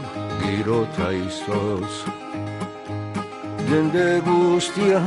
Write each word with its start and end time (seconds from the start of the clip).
Elur 0.00 0.40
girota 0.42 1.12
izoz 1.12 1.94
Jende 3.70 4.20
guztia 4.26 5.00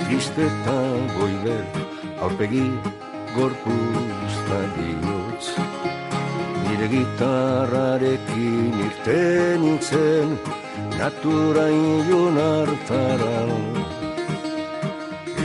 tristeta 0.00 0.78
goiber 1.16 1.64
Aurpegi 2.20 2.66
gorpuzta 3.36 4.60
bihotz 4.74 5.46
Nire 6.64 6.88
gitarrarekin 6.94 8.74
irten 8.86 9.60
nintzen 9.62 10.38
Natura 10.98 11.68
ilun 11.70 12.36
hartara. 12.38 13.40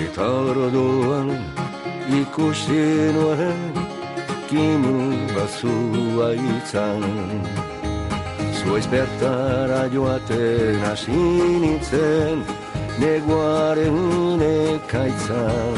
Eta 0.03 0.27
orduan 0.52 1.33
ikusi 2.21 2.83
nuen 3.16 3.61
Kimu 4.49 4.95
bazua 5.36 6.30
itzan 6.33 7.03
Zuaiz 8.59 8.88
bertara 8.91 9.88
joaten 9.93 10.81
hasi 10.83 11.15
nintzen 11.63 12.41
Neguaren 12.99 14.41
ekaitzan 14.43 15.77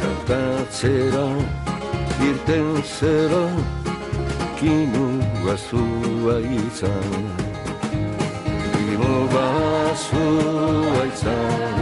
Kantatzera, 0.00 1.24
irten 2.28 2.68
zera 2.84 3.46
Kinu 4.58 5.06
gazua 5.46 6.36
izan 6.60 7.16
Kinu 8.74 9.14
gazua 9.32 11.02
izan 11.08 11.80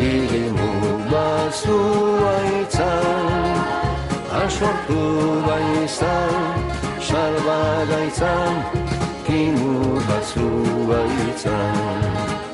Kinu 0.00 0.72
gazua 1.12 2.36
izan 2.64 3.30
Asortu 4.42 5.00
bai 5.44 5.64
izan 5.84 6.69
salba 7.10 7.58
gaitzan, 7.90 8.54
kimur 9.26 9.98
batzu 10.08 10.48
baitzan. 10.90 12.49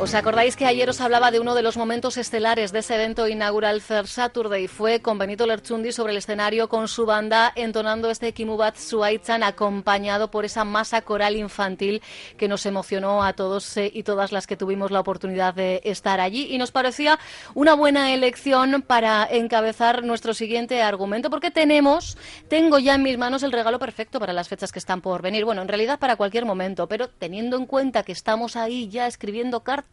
¿Os 0.00 0.14
acordáis 0.14 0.56
que 0.56 0.64
ayer 0.64 0.88
os 0.88 1.02
hablaba 1.02 1.30
de 1.30 1.40
uno 1.40 1.54
de 1.54 1.60
los 1.60 1.76
momentos 1.76 2.16
estelares 2.16 2.72
de 2.72 2.78
ese 2.78 2.94
evento 2.94 3.28
inaugural 3.28 3.82
Fair 3.82 4.06
Saturday? 4.06 4.66
Fue 4.66 5.02
con 5.02 5.18
Benito 5.18 5.46
Lerchundi 5.46 5.92
sobre 5.92 6.12
el 6.12 6.16
escenario 6.16 6.70
con 6.70 6.88
su 6.88 7.04
banda 7.04 7.52
entonando 7.54 8.10
este 8.10 8.32
Kimubat 8.32 8.78
Suaichan 8.78 9.42
acompañado 9.42 10.30
por 10.30 10.46
esa 10.46 10.64
masa 10.64 11.02
coral 11.02 11.36
infantil 11.36 12.00
que 12.38 12.48
nos 12.48 12.64
emocionó 12.64 13.22
a 13.22 13.34
todos 13.34 13.76
eh, 13.76 13.90
y 13.92 14.02
todas 14.02 14.32
las 14.32 14.46
que 14.46 14.56
tuvimos 14.56 14.90
la 14.90 15.00
oportunidad 15.00 15.52
de 15.52 15.82
estar 15.84 16.18
allí 16.18 16.46
y 16.48 16.56
nos 16.56 16.70
parecía 16.70 17.18
una 17.52 17.74
buena 17.74 18.14
elección 18.14 18.80
para 18.80 19.28
encabezar 19.30 20.02
nuestro 20.02 20.32
siguiente 20.32 20.80
argumento 20.80 21.28
porque 21.28 21.50
tenemos, 21.50 22.16
tengo 22.48 22.78
ya 22.78 22.94
en 22.94 23.02
mis 23.02 23.18
manos 23.18 23.42
el 23.42 23.52
regalo 23.52 23.78
perfecto 23.78 24.18
para 24.18 24.32
las 24.32 24.48
fechas 24.48 24.72
que 24.72 24.78
están 24.78 25.02
por 25.02 25.20
venir. 25.20 25.44
Bueno, 25.44 25.60
en 25.60 25.68
realidad 25.68 25.98
para 25.98 26.16
cualquier 26.16 26.46
momento, 26.46 26.86
pero 26.86 27.10
teniendo 27.10 27.58
en 27.58 27.66
cuenta 27.66 28.02
que 28.02 28.12
estamos 28.12 28.56
ahí 28.56 28.88
ya 28.88 29.06
escribiendo 29.06 29.60
cartas 29.60 29.89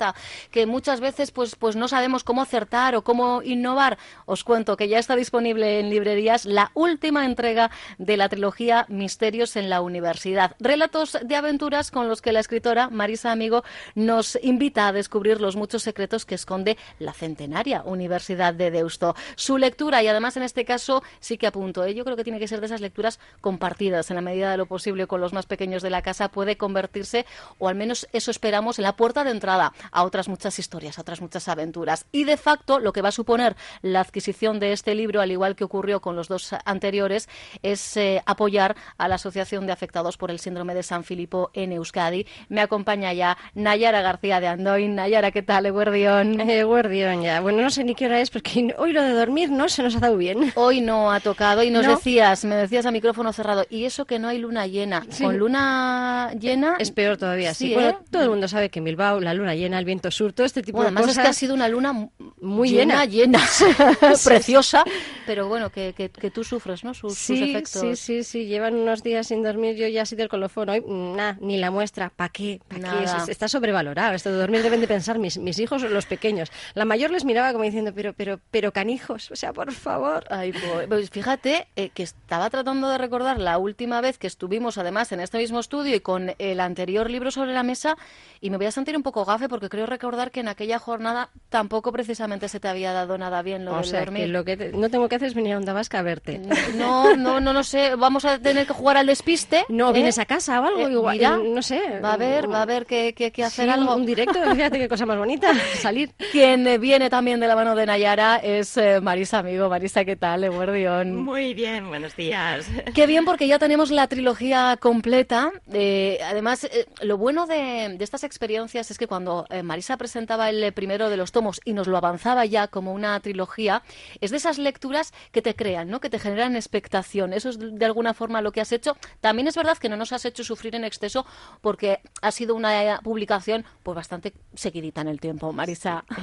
que 0.52 0.66
muchas 0.66 1.00
veces 1.00 1.32
pues, 1.32 1.56
pues 1.56 1.76
no 1.76 1.88
sabemos 1.88 2.24
cómo 2.24 2.42
acertar 2.42 2.96
o 2.96 3.04
cómo 3.04 3.42
innovar. 3.42 3.98
Os 4.26 4.44
cuento 4.44 4.78
que 4.78 4.88
ya 4.88 5.00
está 5.00 5.16
disponible 5.16 5.80
en 5.80 5.90
librerías 5.90 6.46
la 6.46 6.72
última 6.74 7.26
entrega 7.26 7.72
de 7.98 8.18
la 8.18 8.30
trilogía 8.30 8.86
Misterios 8.90 9.56
en 9.56 9.70
la 9.70 9.82
Universidad. 9.82 10.56
Relatos 10.60 11.18
de 11.24 11.36
aventuras 11.36 11.92
con 11.92 12.08
los 12.08 12.22
que 12.22 12.32
la 12.32 12.40
escritora 12.40 12.90
Marisa 12.90 13.32
Amigo 13.32 13.64
nos 13.96 14.38
invita 14.42 14.88
a 14.88 14.94
descubrir 14.94 15.42
los 15.42 15.56
muchos 15.56 15.84
secretos 15.84 16.26
que 16.26 16.36
esconde 16.36 16.78
la 17.00 17.14
centenaria 17.14 17.84
Universidad 17.86 18.54
de 18.54 18.72
Deusto. 18.72 19.16
Su 19.36 19.58
lectura, 19.58 20.04
y 20.04 20.08
además 20.08 20.38
en 20.38 20.44
este 20.44 20.66
caso 20.66 21.04
sí 21.20 21.38
que 21.38 21.48
apunto, 21.48 21.84
¿eh? 21.84 21.94
yo 21.94 22.04
creo 22.04 22.16
que 22.16 22.24
tiene 22.24 22.40
que 22.40 22.48
ser 22.48 22.60
de 22.60 22.68
esas 22.68 22.82
lecturas 22.82 23.20
compartidas 23.42 24.10
en 24.10 24.16
la 24.16 24.22
medida 24.22 24.52
de 24.52 24.58
lo 24.58 24.66
posible 24.66 25.08
con 25.08 25.22
los 25.22 25.34
más 25.34 25.46
pequeños 25.46 25.82
de 25.82 25.90
la 25.90 26.02
casa, 26.02 26.30
puede 26.30 26.58
convertirse, 26.58 27.26
o 27.58 27.68
al 27.68 27.76
menos 27.76 28.08
eso 28.14 28.32
esperamos, 28.32 28.80
en 28.80 28.84
la 28.84 28.96
puerta 28.96 29.24
de 29.24 29.32
entrada 29.32 29.74
a 29.92 30.04
otras 30.04 30.28
muchas 30.28 30.60
historias, 30.60 30.98
a 30.98 31.02
otras 31.02 31.22
muchas 31.22 31.48
aventuras. 31.48 32.06
Y 32.12 32.24
de 32.24 32.38
facto, 32.38 32.80
lo 32.80 32.94
que 32.94 33.02
va 33.02 33.10
a 33.10 33.12
suponer 33.12 33.56
la 33.82 34.02
adquisición 34.02 34.60
de 34.60 34.74
este 34.74 34.96
libro, 34.96 35.22
al 35.22 35.32
igual 35.32 35.56
que 35.56 35.64
ocurrió 35.64 36.00
con 36.02 36.16
los 36.16 36.28
dos 36.28 36.52
anteriores, 36.66 37.28
es 37.64 37.98
eh, 37.98 38.22
apoyar 38.26 38.76
a 38.98 39.08
la 39.08 39.16
Asociación 39.16 39.66
de 39.66 39.72
Afectados 39.74 40.18
por 40.18 40.32
el 40.32 40.40
Síndrome 40.40 40.74
de 40.74 40.84
San 40.84 41.04
Filipo 41.04 41.50
en 41.54 41.72
Euskadi. 41.72 42.26
Me 42.50 42.62
acompaña 42.62 43.14
ya 43.14 43.38
Nayara 43.56 44.02
García 44.02 44.40
de 44.40 44.48
Andoin. 44.48 44.96
Nayara, 44.96 45.32
¿qué 45.32 45.42
tal? 45.44 45.66
Eguardión. 45.66 46.40
Eguardión, 46.42 47.22
ya. 47.22 47.42
Bueno, 47.42 47.62
no 47.62 47.70
sé 47.70 47.84
ni 47.84 47.96
qué 47.96 48.06
hora 48.06 48.20
es 48.22 48.30
porque 48.30 48.74
hoy 48.78 48.94
lo 48.94 49.02
de 49.02 49.12
dormir 49.14 49.50
no 49.52 49.70
se 49.70 49.84
nos 49.84 49.96
ha 49.96 50.00
dado 50.00 50.18
bien. 50.18 50.52
Hoy 50.56 50.82
no 50.82 51.12
ha 51.12 51.20
tocado 51.20 51.64
y 51.64 51.70
nos 51.70 51.86
No. 51.86 51.96
decías, 51.96 52.46
me 52.46 52.56
decías 52.56 52.86
a 52.86 52.92
micrófono 52.92 53.34
cerrado, 53.34 53.66
y 53.70 53.86
eso 53.86 54.06
que 54.06 54.20
no 54.20 54.28
hay 54.28 54.38
luna 54.40 54.68
llena. 54.68 55.04
Sí. 55.10 55.24
Con 55.24 55.38
luna 55.38 56.32
llena 56.40 56.76
Es 56.80 56.92
peor 56.92 57.18
todavía, 57.18 57.54
sí. 57.54 57.68
Sí, 57.70 57.74
Bueno, 57.74 57.90
¿eh? 57.90 57.98
todo 58.12 58.24
el 58.24 58.30
mundo 58.30 58.48
sabe 58.48 58.70
que 58.70 58.80
en 58.80 58.86
Bilbao 58.86 59.20
la 59.20 59.34
luna 59.34 59.56
llena, 59.56 59.77
el 59.80 59.86
viento 59.86 60.12
sur, 60.12 60.34
todo 60.34 60.46
este 60.46 60.62
tipo 60.62 60.78
Bueno, 60.78 60.92
de 60.92 60.96
además 60.98 61.04
cosas. 61.10 61.18
es 61.18 61.24
que 61.24 61.30
ha 61.30 61.34
sido 61.34 61.54
una 61.54 61.68
luna 61.68 61.94
mu- 61.94 62.10
muy 62.42 62.70
llena, 62.70 63.06
llena. 63.06 63.40
llena, 63.40 63.40
preciosa, 64.24 64.84
pero 65.26 65.48
bueno, 65.48 65.70
que, 65.72 65.94
que, 65.96 66.10
que 66.10 66.32
tú 66.32 66.44
sufres, 66.44 66.84
¿no? 66.84 66.94
Sus, 66.94 67.18
sus 67.18 67.38
Sí, 67.38 67.44
efectos. 67.44 67.82
sí, 67.82 67.96
sí, 67.96 68.24
sí, 68.24 68.46
llevan 68.46 68.76
unos 68.76 69.04
días 69.04 69.28
sin 69.28 69.44
dormir, 69.44 69.76
yo 69.76 69.88
ya 69.88 70.04
así 70.04 70.16
del 70.16 70.30
colofón, 70.30 70.70
hoy, 70.70 70.84
nada, 70.88 71.38
ni 71.42 71.58
la 71.58 71.72
muestra, 71.72 72.10
¿para 72.10 72.30
qué? 72.30 72.62
¿Pa' 72.68 72.76
qué? 72.80 73.04
Es- 73.04 73.30
Está 73.30 73.48
sobrevalorado, 73.48 74.14
esto 74.16 74.32
de 74.32 74.38
dormir 74.38 74.62
deben 74.64 74.82
de 74.82 74.88
pensar 74.88 75.20
mis, 75.20 75.38
mis 75.38 75.60
hijos 75.60 75.84
los 75.84 76.06
pequeños. 76.06 76.50
La 76.74 76.86
mayor 76.86 77.12
les 77.12 77.26
miraba 77.26 77.52
como 77.52 77.64
diciendo, 77.64 77.92
pero, 77.94 78.14
pero, 78.14 78.40
pero 78.52 78.72
canijos, 78.72 79.30
o 79.32 79.36
sea, 79.36 79.54
por 79.54 79.72
favor. 79.74 80.26
Ay, 80.30 80.54
pues 80.88 81.10
fíjate 81.10 81.68
eh, 81.76 81.90
que 81.90 82.04
estaba 82.04 82.50
tratando 82.50 82.90
de 82.90 82.98
recordar 82.98 83.40
la 83.40 83.58
última 83.58 84.02
vez 84.02 84.18
que 84.18 84.28
estuvimos 84.28 84.78
además 84.78 85.12
en 85.12 85.20
este 85.20 85.38
mismo 85.38 85.60
estudio 85.60 85.96
y 85.96 86.00
con 86.00 86.34
el 86.40 86.60
anterior 86.60 87.10
libro 87.10 87.32
sobre 87.32 87.54
la 87.54 87.64
mesa 87.64 87.98
y 88.42 88.50
me 88.50 88.58
voy 88.58 88.66
a 88.66 88.72
sentir 88.72 88.96
un 88.96 89.04
poco 89.04 89.26
gafe 89.26 89.50
porque 89.50 89.67
creo 89.70 89.86
recordar 89.86 90.32
que 90.32 90.40
en 90.42 90.48
aquella 90.48 90.80
jornada 90.80 91.30
tampoco 91.50 91.92
precisamente 91.92 92.50
se 92.50 92.60
te 92.60 92.68
había 92.68 92.94
dado 92.94 93.18
nada 93.18 93.42
bien 93.42 93.66
lo 93.66 93.74
o 93.74 93.76
del 93.78 93.86
sea, 93.86 94.00
dormir. 94.02 94.24
que 94.24 94.28
lo 94.28 94.44
que 94.46 94.58
te- 94.58 94.72
no 94.74 94.90
tengo 94.90 95.08
que 95.10 95.16
hacer 95.16 95.28
es 95.30 95.34
venir 95.34 95.54
a 95.54 95.58
Onda 95.58 95.74
Vasca 95.74 96.00
a 96.00 96.02
verte. 96.02 96.40
No, 96.76 97.16
no, 97.16 97.40
no 97.40 97.54
lo 97.54 97.64
sé. 97.64 97.96
Vamos 97.96 98.26
a 98.26 98.40
tener 98.40 98.68
que 98.68 98.74
jugar 98.74 98.98
al 98.98 99.06
despiste. 99.08 99.66
No, 99.70 99.90
¿eh? 99.90 99.94
vienes 99.94 100.20
a 100.20 100.26
casa 100.26 100.60
o 100.62 100.66
algo, 100.66 100.88
Eh, 100.88 100.92
igual, 100.92 101.18
mira, 101.18 101.38
no 101.38 101.62
sé. 101.62 102.00
Va 102.04 102.12
a 102.12 102.14
haber, 102.14 102.52
va 102.52 102.60
a 102.60 102.62
haber 102.64 102.86
que, 102.86 103.14
que- 103.14 103.32
que 103.32 103.44
hacer 103.44 103.66
Sí, 103.66 103.72
algo. 103.72 103.96
Un 103.96 104.06
directo, 104.06 104.40
fíjate 104.54 104.78
qué 104.78 104.88
cosa 104.88 105.06
más 105.06 105.18
bonita, 105.18 105.52
salir. 105.82 106.12
Quien 106.32 106.68
eh, 106.68 106.78
viene 106.78 107.10
también 107.10 107.40
de 107.40 107.48
la 107.48 107.56
mano 107.56 107.76
de 107.76 107.86
Nayara 107.86 108.38
es 108.38 108.78
eh, 108.78 109.00
Marisa 109.02 109.40
Amigo. 109.40 109.70
Marisa, 109.70 110.06
¿qué 110.06 110.16
tal? 110.16 110.44
Eguardión. 110.44 111.16
Muy 111.16 111.54
bien, 111.54 111.88
buenos 111.88 112.16
días. 112.16 112.68
Qué 112.94 113.08
bien 113.08 113.26
porque 113.26 113.48
ya 113.48 113.58
tenemos 113.60 113.92
la 113.92 114.08
trilogía 114.08 114.78
completa. 114.80 115.52
Eh, 115.74 116.20
además, 116.24 116.64
eh, 116.66 116.86
lo 117.02 117.18
bueno 117.18 117.48
de, 117.48 117.96
de 117.98 118.04
estas 118.04 118.24
experiencias 118.24 118.92
es 118.92 118.98
que 118.98 119.08
cuando 119.08 119.46
eh, 119.50 119.64
Marisa 119.64 119.98
presentaba 119.98 120.50
el 120.50 120.74
primero 120.74 121.10
de 121.10 121.18
los 121.18 121.32
tomos 121.32 121.62
y 121.66 121.74
nos 121.74 121.88
lo 121.88 121.98
avanzaba 121.98 122.46
ya 122.46 122.68
como 122.68 122.94
una 122.94 123.20
trilogía, 123.20 123.84
es 124.22 124.32
de 124.32 124.38
esas 124.38 124.58
lecturas 124.58 125.14
que 125.32 125.42
te 125.42 125.56
crean, 125.56 125.90
¿no? 125.90 126.00
que 126.00 126.10
te 126.10 126.20
generan 126.20 126.56
expectación. 126.56 127.34
Eso 127.34 127.50
es 127.50 127.58
de 127.60 127.86
alguna 127.86 128.14
forma 128.14 128.42
lo 128.42 128.52
que 128.52 128.62
has 128.62 128.72
hecho. 128.72 128.98
También 129.22 129.48
es 129.48 129.56
verdad 129.56 129.78
que 129.78 129.90
no 129.90 129.98
nos 129.98 130.14
has 130.14 130.26
hecho 130.26 130.44
sufrir 130.44 130.76
en 130.76 130.84
exceso 130.84 131.26
porque 131.62 132.00
ha 132.22 132.32
sido 132.32 132.56
una 132.56 133.00
publicación 133.04 133.66
pues 133.84 133.96
bastante 133.96 134.34
seguidita 134.54 135.02
en 135.02 135.08
el 135.08 135.20
tiempo, 135.20 135.52
Marisa. 135.54 136.06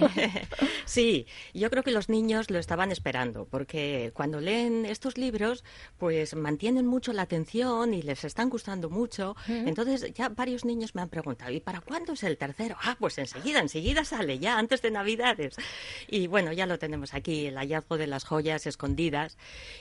Sí, 0.86 1.26
yo 1.54 1.70
creo 1.70 1.82
que 1.82 1.90
los 1.90 2.10
niños 2.10 2.50
lo 2.50 2.58
estaban 2.58 2.92
esperando 2.92 3.46
porque 3.46 4.12
cuando 4.14 4.40
leen 4.40 4.84
estos 4.84 5.16
libros 5.16 5.64
pues 5.98 6.34
mantienen 6.34 6.86
mucho 6.86 7.12
la 7.12 7.22
atención 7.22 7.94
y 7.94 8.02
les 8.02 8.24
están 8.24 8.50
gustando 8.50 8.90
mucho. 8.90 9.34
Entonces 9.48 10.12
ya 10.12 10.28
varios 10.28 10.64
niños 10.64 10.94
me 10.94 11.02
han 11.02 11.08
preguntado, 11.08 11.50
¿y 11.52 11.60
para 11.60 11.80
cuándo 11.80 12.12
es 12.12 12.22
el 12.22 12.36
tercero? 12.36 12.76
Ah, 12.82 12.96
pues 12.98 13.13
enseguida, 13.18 13.60
enseguida 13.60 14.04
sale, 14.04 14.38
ya 14.38 14.58
antes 14.58 14.82
de 14.82 14.90
Navidades. 14.90 15.56
Y 16.08 16.26
bueno, 16.26 16.52
ya 16.52 16.66
lo 16.66 16.78
tenemos 16.78 17.14
aquí, 17.14 17.46
el 17.46 17.56
hallazgo 17.56 17.96
de 17.96 18.06
las 18.06 18.24
joyas 18.24 18.66
escondidas. 18.66 19.36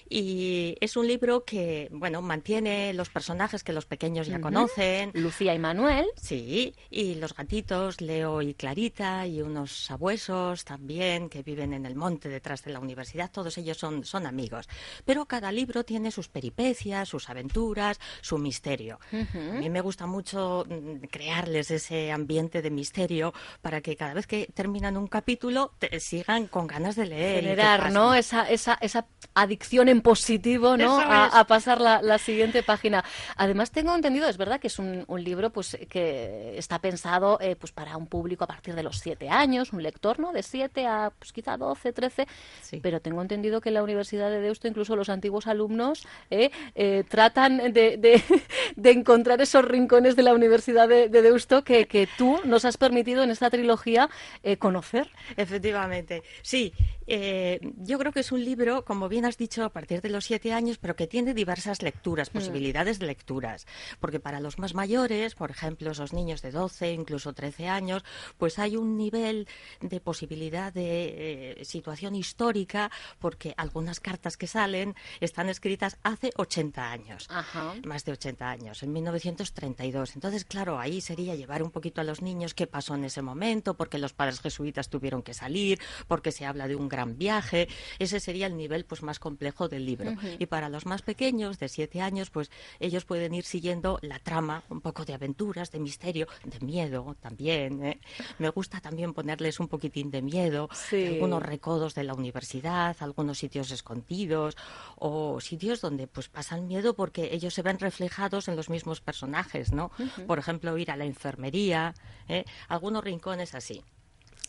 Y 0.09 0.77
es 0.81 0.97
un 0.97 1.07
libro 1.07 1.43
que, 1.45 1.89
bueno, 1.91 2.21
mantiene 2.21 2.93
los 2.93 3.09
personajes 3.09 3.63
que 3.63 3.73
los 3.73 3.85
pequeños 3.85 4.27
ya 4.27 4.41
conocen. 4.41 5.11
Lucía 5.13 5.53
y 5.53 5.59
Manuel. 5.59 6.07
Sí, 6.15 6.75
y 6.89 7.15
los 7.15 7.35
gatitos, 7.35 8.01
Leo 8.01 8.41
y 8.41 8.53
Clarita, 8.53 9.25
y 9.27 9.41
unos 9.41 9.85
sabuesos 9.85 10.65
también 10.65 11.29
que 11.29 11.43
viven 11.43 11.73
en 11.73 11.85
el 11.85 11.95
monte 11.95 12.29
detrás 12.29 12.63
de 12.63 12.71
la 12.71 12.79
universidad. 12.79 13.31
Todos 13.31 13.57
ellos 13.57 13.77
son, 13.77 14.03
son 14.03 14.25
amigos. 14.25 14.67
Pero 15.05 15.25
cada 15.25 15.51
libro 15.51 15.83
tiene 15.83 16.11
sus 16.11 16.27
peripecias, 16.27 17.09
sus 17.09 17.29
aventuras, 17.29 17.99
su 18.21 18.37
misterio. 18.37 18.99
A 19.11 19.59
mí 19.59 19.69
me 19.69 19.81
gusta 19.81 20.05
mucho 20.05 20.65
mm, 20.67 21.05
crearles 21.07 21.71
ese 21.71 22.11
ambiente 22.11 22.61
de 22.61 22.69
misterio 22.69 23.22
para 23.61 23.79
que 23.81 23.95
cada 23.95 24.13
vez 24.13 24.27
que 24.27 24.49
terminan 24.53 24.97
un 24.97 25.07
capítulo 25.07 25.71
te 25.79 25.99
sigan 25.99 26.47
con 26.47 26.67
ganas 26.67 26.95
de 26.95 27.05
leer. 27.05 27.43
Generar. 27.43 27.91
¿no? 27.91 28.13
Esa, 28.15 28.49
esa, 28.49 28.77
esa 28.81 29.05
adicción 29.35 29.87
en 29.87 30.01
positivo, 30.01 30.75
¿no? 30.75 30.99
A, 30.99 31.45
pasar 31.45 31.79
la, 31.79 32.01
la 32.01 32.17
siguiente 32.17 32.63
página. 32.63 33.03
Además, 33.37 33.71
tengo 33.71 33.93
entendido, 33.95 34.27
es 34.27 34.37
verdad 34.37 34.59
que 34.59 34.67
es 34.67 34.79
un, 34.79 35.05
un 35.07 35.23
libro 35.23 35.51
pues 35.51 35.77
que 35.89 36.57
está 36.57 36.79
pensado 36.79 37.37
eh, 37.39 37.55
pues 37.55 37.71
para 37.71 37.95
un 37.97 38.07
público 38.07 38.43
a 38.43 38.47
partir 38.47 38.73
de 38.75 38.81
los 38.83 38.97
siete 38.97 39.29
años, 39.29 39.71
un 39.73 39.83
lector, 39.83 40.19
¿no? 40.19 40.31
De 40.33 40.41
siete 40.41 40.87
a 40.87 41.11
pues 41.17 41.31
quizá 41.31 41.57
12, 41.57 41.93
13. 41.93 42.27
Sí. 42.61 42.79
Pero 42.81 42.99
tengo 43.01 43.21
entendido 43.21 43.61
que 43.61 43.69
en 43.69 43.75
la 43.75 43.83
Universidad 43.83 44.29
de 44.29 44.39
Deusto, 44.41 44.67
incluso 44.67 44.95
los 44.95 45.09
antiguos 45.09 45.45
alumnos, 45.47 46.07
eh, 46.31 46.49
eh, 46.75 47.03
tratan 47.07 47.57
de, 47.73 47.97
de- 47.97 48.23
de 48.75 48.91
encontrar 48.91 49.41
esos 49.41 49.63
rincones 49.65 50.15
de 50.15 50.23
la 50.23 50.33
Universidad 50.33 50.87
de, 50.87 51.09
de 51.09 51.21
Deusto 51.21 51.63
que, 51.63 51.85
que 51.87 52.07
tú 52.17 52.39
nos 52.45 52.65
has 52.65 52.77
permitido 52.77 53.12
en 53.21 53.29
esta 53.29 53.49
trilogía 53.49 54.09
eh, 54.41 54.57
conocer. 54.57 55.11
Efectivamente, 55.37 56.23
sí. 56.41 56.73
eh, 57.05 57.59
yo 57.77 57.99
creo 57.99 58.11
que 58.11 58.21
es 58.21 58.31
un 58.31 58.43
libro, 58.43 58.85
como 58.85 59.09
bien 59.09 59.25
has 59.25 59.37
dicho, 59.37 59.63
a 59.63 59.69
partir 59.69 60.01
de 60.01 60.09
los 60.09 60.25
siete 60.25 60.53
años, 60.53 60.77
pero 60.79 60.95
que 60.95 61.05
tiene 61.05 61.33
diversas 61.33 61.81
lecturas, 61.81 62.29
posibilidades 62.29 62.97
de 62.97 63.05
lecturas. 63.05 63.67
Porque 63.99 64.19
para 64.19 64.39
los 64.39 64.57
más 64.57 64.73
mayores, 64.73 65.35
por 65.35 65.51
ejemplo, 65.51 65.91
esos 65.91 66.13
niños 66.13 66.41
de 66.41 66.51
12, 66.51 66.93
incluso 66.93 67.33
13 67.33 67.67
años, 67.67 68.03
pues 68.37 68.57
hay 68.57 68.77
un 68.77 68.97
nivel 68.97 69.47
de 69.81 69.99
posibilidad 69.99 70.71
de 70.73 71.59
eh, 71.59 71.65
situación 71.65 72.15
histórica, 72.15 72.89
porque 73.19 73.53
algunas 73.57 73.99
cartas 73.99 74.37
que 74.37 74.47
salen 74.47 74.95
están 75.19 75.49
escritas 75.49 75.97
hace 76.03 76.31
80 76.37 76.91
años 76.91 77.27
Ajá. 77.29 77.73
más 77.85 78.05
de 78.05 78.13
80 78.13 78.49
años, 78.49 78.83
en 78.83 78.93
1932. 78.93 80.15
Entonces, 80.15 80.45
claro, 80.45 80.79
ahí 80.79 81.01
sería 81.01 81.35
llevar 81.35 81.63
un 81.63 81.71
poquito 81.71 82.01
a 82.01 82.03
los 82.03 82.21
niños 82.21 82.53
qué 82.53 82.67
pasó 82.67 82.95
en 82.95 83.02
ese 83.05 83.21
momento, 83.21 83.75
porque 83.75 83.97
los 83.97 84.13
padres 84.13 84.39
jesuitas 84.39 84.89
tuvieron 84.89 85.21
que 85.23 85.33
salir, 85.33 85.79
porque 86.07 86.31
se 86.31 86.45
habla 86.45 86.67
de 86.67 86.75
un 86.75 86.89
gran 86.89 87.17
viaje. 87.17 87.67
Ese 87.99 88.19
sería 88.19 88.47
el 88.47 88.57
nivel 88.57 88.85
pues 88.85 89.03
más 89.03 89.19
complejo 89.19 89.67
del 89.69 89.85
libro. 89.85 90.13
Y 90.39 90.45
para 90.47 90.69
los 90.69 90.85
más 90.85 91.01
pequeños, 91.01 91.59
de 91.59 91.69
7 91.69 92.01
años, 92.01 92.29
pues 92.29 92.51
ellos 92.79 93.05
pueden 93.05 93.33
ir 93.33 93.45
siguiendo 93.45 93.99
la 94.01 94.19
trama, 94.19 94.63
un 94.69 94.81
poco 94.81 95.05
de 95.05 95.13
aventuras, 95.13 95.71
de 95.71 95.79
misterio, 95.79 96.27
de 96.45 96.59
miedo 96.65 97.15
también. 97.19 97.83
¿eh? 97.83 97.99
Me 98.39 98.49
gusta 98.49 98.79
también 98.79 99.13
ponerles 99.13 99.59
un 99.59 99.67
poquitín 99.67 100.11
de 100.11 100.21
miedo, 100.21 100.69
Sí. 100.73 101.07
algunos 101.07 101.41
recodos 101.43 101.95
de 101.95 102.03
la 102.03 102.13
universidad, 102.13 102.95
algunos 102.99 103.37
sitios 103.39 103.71
escondidos 103.71 104.55
o 104.97 105.39
sitios 105.41 105.81
donde 105.81 106.07
pues 106.07 106.29
pasan 106.29 106.67
miedo 106.67 106.93
porque 106.95 107.29
ellos 107.33 107.53
se 107.53 107.61
ven 107.61 107.79
reflejados 107.79 108.47
en 108.47 108.55
los 108.55 108.69
mismos 108.69 109.01
personajes, 109.01 109.71
¿no? 109.71 109.91
Por 110.27 110.37
ejemplo, 110.39 110.77
ir 110.77 110.91
a 110.91 110.95
la 110.97 111.05
enfermería, 111.05 111.95
¿eh? 112.27 112.45
algunos 112.67 112.92
rincones 113.01 113.55
así. 113.55 113.83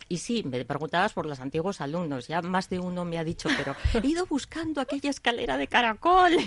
Y 0.09 0.19
sí, 0.19 0.43
me 0.45 0.65
preguntabas 0.65 1.13
por 1.13 1.27
los 1.27 1.41
antiguos 1.41 1.81
alumnos. 1.81 2.29
Ya 2.29 2.43
más 2.43 2.69
de 2.69 2.79
uno 2.79 3.05
me 3.05 3.19
ha 3.19 3.25
dicho, 3.25 3.49
pero 3.57 3.75
he 4.03 4.07
ido 4.07 4.27
buscando 4.27 4.81
aquella 4.81 5.11
escalera 5.11 5.57
de 5.57 5.67
caracol. 5.67 6.33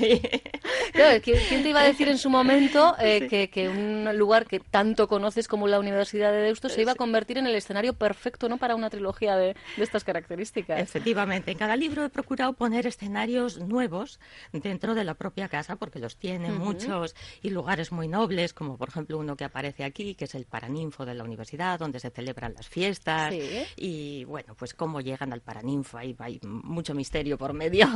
Claro, 0.93 1.21
¿quién 1.21 1.37
quién 1.47 1.63
te 1.63 1.69
iba 1.69 1.81
a 1.81 1.83
decir 1.83 2.07
en 2.07 2.17
su 2.17 2.29
momento 2.29 2.95
eh, 2.99 3.27
que, 3.29 3.49
que 3.49 3.69
un 3.69 4.09
lugar 4.17 4.45
que 4.45 4.59
tanto 4.59 5.07
conoces 5.07 5.47
como 5.47 5.67
la 5.67 5.79
Universidad 5.79 6.31
de 6.31 6.39
Deusto 6.39 6.69
se 6.69 6.81
iba 6.81 6.93
a 6.93 6.95
convertir 6.95 7.37
en 7.37 7.47
el 7.47 7.55
escenario 7.55 7.93
perfecto 7.93 8.49
¿no? 8.49 8.57
para 8.57 8.75
una 8.75 8.89
trilogía 8.89 9.35
de, 9.35 9.55
de 9.75 9.83
estas 9.83 10.03
características? 10.03 10.79
Efectivamente, 10.79 11.51
en 11.51 11.57
cada 11.57 11.75
libro 11.75 12.03
he 12.03 12.09
procurado 12.09 12.53
poner 12.53 12.87
escenarios 12.87 13.59
nuevos 13.59 14.19
dentro 14.51 14.95
de 14.95 15.03
la 15.03 15.13
propia 15.13 15.47
casa, 15.49 15.75
porque 15.75 15.99
los 15.99 16.17
tiene 16.17 16.51
muchos 16.51 17.15
y 17.41 17.49
lugares 17.49 17.91
muy 17.91 18.07
nobles, 18.07 18.53
como 18.53 18.77
por 18.77 18.89
ejemplo 18.89 19.17
uno 19.17 19.35
que 19.35 19.45
aparece 19.45 19.83
aquí, 19.83 20.15
que 20.15 20.25
es 20.25 20.35
el 20.35 20.45
Paraninfo 20.45 21.05
de 21.05 21.13
la 21.13 21.23
universidad, 21.23 21.79
donde 21.79 21.99
se 21.99 22.09
celebran 22.09 22.53
las 22.53 22.67
fiestas. 22.67 23.33
Sí. 23.33 23.46
Y 23.75 24.23
bueno, 24.25 24.55
pues 24.55 24.73
cómo 24.73 25.01
llegan 25.01 25.33
al 25.33 25.41
Paraninfo, 25.41 25.97
ahí 25.97 26.15
hay 26.19 26.39
mucho 26.43 26.93
misterio 26.93 27.37
por 27.37 27.53
medio. 27.53 27.87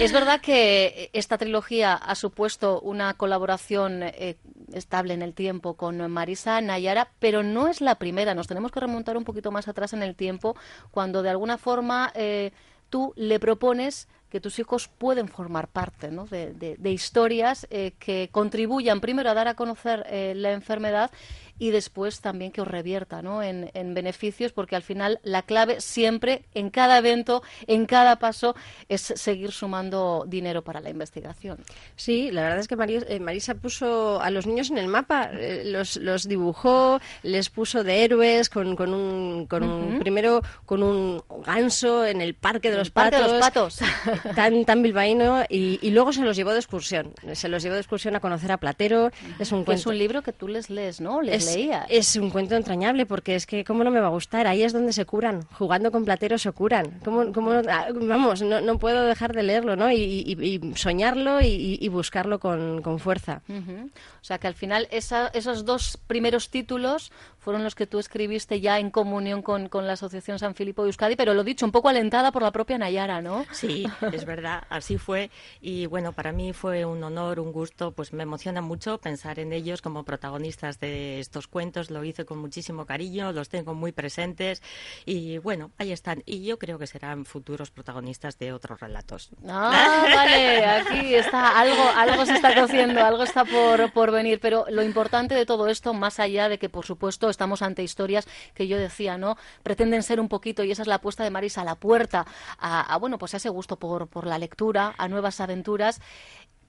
Es 0.00 0.12
verdad 0.12 0.40
que 0.40 1.10
esta 1.12 1.38
trilogía 1.38 1.94
ha 1.94 2.14
supuesto 2.14 2.80
una 2.80 3.14
colaboración 3.14 4.02
eh, 4.02 4.36
estable 4.72 5.14
en 5.14 5.22
el 5.22 5.34
tiempo 5.34 5.74
con 5.74 6.10
Marisa 6.10 6.60
Nayara, 6.60 7.10
pero 7.18 7.42
no 7.42 7.68
es 7.68 7.80
la 7.80 7.96
primera. 7.96 8.34
Nos 8.34 8.46
tenemos 8.46 8.72
que 8.72 8.80
remontar 8.80 9.16
un 9.16 9.24
poquito 9.24 9.50
más 9.50 9.68
atrás 9.68 9.92
en 9.92 10.02
el 10.02 10.14
tiempo, 10.14 10.56
cuando 10.90 11.22
de 11.22 11.30
alguna 11.30 11.58
forma 11.58 12.12
eh, 12.14 12.52
tú 12.90 13.12
le 13.16 13.38
propones 13.40 14.08
que 14.30 14.40
tus 14.40 14.58
hijos 14.58 14.88
pueden 14.88 15.28
formar 15.28 15.68
parte 15.68 16.10
¿no? 16.10 16.26
de, 16.26 16.52
de- 16.54 16.76
de 16.76 16.90
historias 16.90 17.68
eh, 17.70 17.92
que 18.00 18.30
contribuyan 18.32 19.00
primero 19.00 19.30
a 19.30 19.34
dar 19.34 19.46
a 19.46 19.54
conocer 19.54 20.04
eh, 20.08 20.32
la 20.34 20.50
enfermedad 20.50 21.12
y 21.58 21.70
después 21.70 22.20
también 22.20 22.50
que 22.52 22.60
os 22.60 22.68
revierta 22.68 23.22
¿no? 23.22 23.42
en, 23.42 23.70
en 23.74 23.94
beneficios, 23.94 24.52
porque 24.52 24.76
al 24.76 24.82
final 24.82 25.20
la 25.22 25.42
clave 25.42 25.80
siempre, 25.80 26.44
en 26.54 26.70
cada 26.70 26.98
evento, 26.98 27.42
en 27.66 27.86
cada 27.86 28.16
paso, 28.16 28.54
es 28.88 29.02
seguir 29.02 29.52
sumando 29.52 30.24
dinero 30.26 30.62
para 30.62 30.80
la 30.80 30.90
investigación. 30.90 31.58
Sí, 31.96 32.30
la 32.30 32.42
verdad 32.42 32.58
es 32.58 32.68
que 32.68 32.76
Mari- 32.76 33.04
eh, 33.08 33.20
Marisa 33.20 33.54
puso 33.54 34.20
a 34.20 34.30
los 34.30 34.46
niños 34.46 34.70
en 34.70 34.78
el 34.78 34.88
mapa, 34.88 35.30
eh, 35.32 35.62
los, 35.66 35.96
los 35.96 36.26
dibujó, 36.28 37.00
les 37.22 37.50
puso 37.50 37.84
de 37.84 38.04
héroes 38.04 38.50
con, 38.50 38.76
con 38.76 38.92
un, 38.92 39.46
con 39.46 39.62
un 39.62 39.98
primero 40.00 40.42
con 40.66 40.82
un 40.82 41.22
ganso 41.46 42.04
en 42.04 42.20
el 42.20 42.34
parque 42.34 42.70
de 42.70 42.78
los 42.78 42.90
Parque 42.90 43.16
de 43.16 43.22
patos, 43.40 43.74
los 43.76 43.80
Patos. 43.80 44.32
tan 44.34 44.64
tan 44.64 44.82
bilbaíno 44.82 45.42
y, 45.48 45.78
y 45.82 45.90
luego 45.90 46.12
se 46.12 46.22
los 46.22 46.36
llevó 46.36 46.52
de 46.52 46.58
excursión, 46.58 47.12
se 47.32 47.48
los 47.48 47.62
llevó 47.62 47.74
de 47.74 47.80
excursión 47.80 48.16
a 48.16 48.20
conocer 48.20 48.50
a 48.52 48.56
Platero, 48.58 49.10
es 49.38 49.52
un 49.52 49.64
cuento 49.64 49.80
es 49.80 49.86
un 49.86 49.98
libro 49.98 50.22
que 50.22 50.32
tú 50.32 50.48
les 50.48 50.70
lees, 50.70 51.00
¿no? 51.00 51.22
Les 51.22 51.43
es, 51.48 51.54
leías. 51.56 51.86
es 51.88 52.16
un 52.16 52.30
cuento 52.30 52.54
entrañable 52.56 53.06
porque 53.06 53.34
es 53.34 53.46
que 53.46 53.64
cómo 53.64 53.84
no 53.84 53.90
me 53.90 54.00
va 54.00 54.06
a 54.08 54.10
gustar, 54.10 54.46
ahí 54.46 54.62
es 54.62 54.72
donde 54.72 54.92
se 54.92 55.04
curan, 55.04 55.42
jugando 55.58 55.90
con 55.92 56.04
Platero 56.04 56.38
se 56.38 56.52
curan, 56.52 57.00
¿Cómo, 57.04 57.32
cómo 57.32 57.52
ah, 57.52 57.86
vamos, 57.94 58.42
no, 58.42 58.60
no 58.60 58.78
puedo 58.78 59.04
dejar 59.04 59.34
de 59.34 59.42
leerlo, 59.42 59.76
¿no? 59.76 59.90
Y, 59.90 59.96
y- 59.96 60.60
y 60.64 60.74
soñarlo 60.76 61.40
y, 61.40 61.78
y 61.80 61.88
buscarlo 61.88 62.38
con, 62.38 62.82
con 62.82 62.98
fuerza. 62.98 63.42
Ujú. 63.48 63.90
O 64.20 64.24
sea 64.24 64.38
que 64.38 64.46
al 64.46 64.54
final 64.54 64.88
esa- 64.90 65.28
esos 65.28 65.64
dos 65.64 65.98
primeros 66.06 66.50
títulos 66.50 67.12
fueron 67.38 67.62
los 67.62 67.74
que 67.74 67.86
tú 67.86 67.98
escribiste 67.98 68.60
ya 68.60 68.78
en 68.78 68.90
comunión 68.90 69.42
con, 69.42 69.68
con 69.68 69.86
la 69.86 69.92
Asociación 69.94 70.38
San 70.38 70.54
Filipo 70.54 70.82
de 70.82 70.88
Euskadi, 70.88 71.14
pero 71.16 71.34
lo 71.34 71.44
dicho, 71.44 71.66
un 71.66 71.72
poco 71.72 71.88
alentada 71.90 72.32
por 72.32 72.42
la 72.42 72.52
propia 72.52 72.78
Nayara, 72.78 73.20
¿no? 73.20 73.44
Sí, 73.52 73.84
es 74.12 74.24
verdad, 74.24 74.62
así 74.70 74.96
fue. 74.96 75.30
Y 75.60 75.84
bueno, 75.86 76.12
para 76.12 76.32
mí 76.32 76.52
fue 76.54 76.86
un 76.86 77.02
honor, 77.04 77.40
un 77.40 77.52
gusto, 77.52 77.90
pues 77.92 78.12
me 78.14 78.22
emociona 78.22 78.62
mucho 78.62 78.96
pensar 78.98 79.38
en 79.40 79.52
ellos 79.52 79.82
como 79.82 80.04
protagonistas 80.04 80.80
de 80.80 81.20
estos 81.20 81.33
cuentos. 81.48 81.90
Lo 81.90 82.04
hice 82.04 82.24
con 82.24 82.38
muchísimo 82.38 82.86
cariño, 82.86 83.32
los 83.32 83.48
tengo 83.48 83.74
muy 83.74 83.92
presentes 83.92 84.62
y 85.04 85.38
bueno, 85.38 85.70
ahí 85.78 85.92
están. 85.92 86.22
Y 86.26 86.44
yo 86.44 86.58
creo 86.58 86.78
que 86.78 86.86
serán 86.86 87.24
futuros 87.24 87.70
protagonistas 87.70 88.38
de 88.38 88.52
otros 88.52 88.80
relatos. 88.80 89.30
Ah, 89.46 90.04
vale, 90.14 90.64
aquí 90.64 91.14
está, 91.14 91.58
algo, 91.58 91.82
algo 91.96 92.24
se 92.26 92.34
está 92.34 92.54
cociendo, 92.54 93.04
algo 93.04 93.24
está 93.24 93.44
por, 93.44 93.92
por 93.92 94.10
venir, 94.10 94.40
pero 94.40 94.66
lo 94.70 94.82
importante 94.82 95.34
de 95.34 95.46
todo 95.46 95.68
esto, 95.68 95.94
más 95.94 96.20
allá 96.20 96.48
de 96.48 96.58
que, 96.58 96.68
por 96.68 96.86
supuesto, 96.86 97.28
estamos 97.28 97.62
ante 97.62 97.82
historias 97.82 98.26
que 98.54 98.68
yo 98.68 98.78
decía, 98.78 99.18
¿no? 99.18 99.36
Pretenden 99.62 100.02
ser 100.02 100.20
un 100.20 100.28
poquito, 100.28 100.64
y 100.64 100.70
esa 100.70 100.82
es 100.82 100.88
la 100.88 100.96
apuesta 100.96 101.24
de 101.24 101.30
Marisa, 101.30 101.62
a 101.62 101.64
la 101.64 101.74
puerta 101.74 102.26
a, 102.58 102.80
a, 102.80 102.96
bueno, 102.98 103.18
pues 103.18 103.34
a 103.34 103.36
ese 103.38 103.48
gusto 103.48 103.78
por, 103.78 104.08
por 104.08 104.26
la 104.26 104.38
lectura, 104.38 104.94
a 104.96 105.08
nuevas 105.08 105.40
aventuras, 105.40 106.00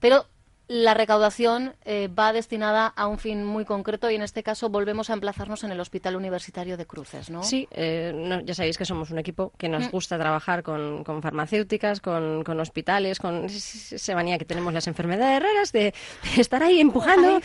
pero 0.00 0.26
la 0.68 0.94
recaudación 0.94 1.74
eh, 1.84 2.08
va 2.08 2.32
destinada 2.32 2.86
a 2.88 3.06
un 3.06 3.18
fin 3.18 3.44
muy 3.44 3.64
concreto 3.64 4.10
y 4.10 4.16
en 4.16 4.22
este 4.22 4.42
caso 4.42 4.68
volvemos 4.68 5.10
a 5.10 5.12
emplazarnos 5.12 5.62
en 5.62 5.70
el 5.70 5.78
Hospital 5.78 6.16
Universitario 6.16 6.76
de 6.76 6.86
Cruces, 6.86 7.30
¿no? 7.30 7.44
Sí, 7.44 7.68
eh, 7.70 8.42
ya 8.44 8.54
sabéis 8.54 8.76
que 8.76 8.84
somos 8.84 9.10
un 9.10 9.18
equipo 9.18 9.52
que 9.58 9.68
nos 9.68 9.84
mm. 9.84 9.90
gusta 9.90 10.18
trabajar 10.18 10.64
con, 10.64 11.04
farmacéuticas, 11.22 12.00
con, 12.00 12.60
hospitales, 12.60 13.20
con 13.20 13.44
esa 13.44 14.14
manía 14.14 14.38
que 14.38 14.44
tenemos 14.44 14.72
las 14.72 14.88
enfermedades 14.88 15.40
raras 15.40 15.72
de, 15.72 15.94
estar 16.36 16.62
ahí 16.62 16.80
empujando. 16.80 17.40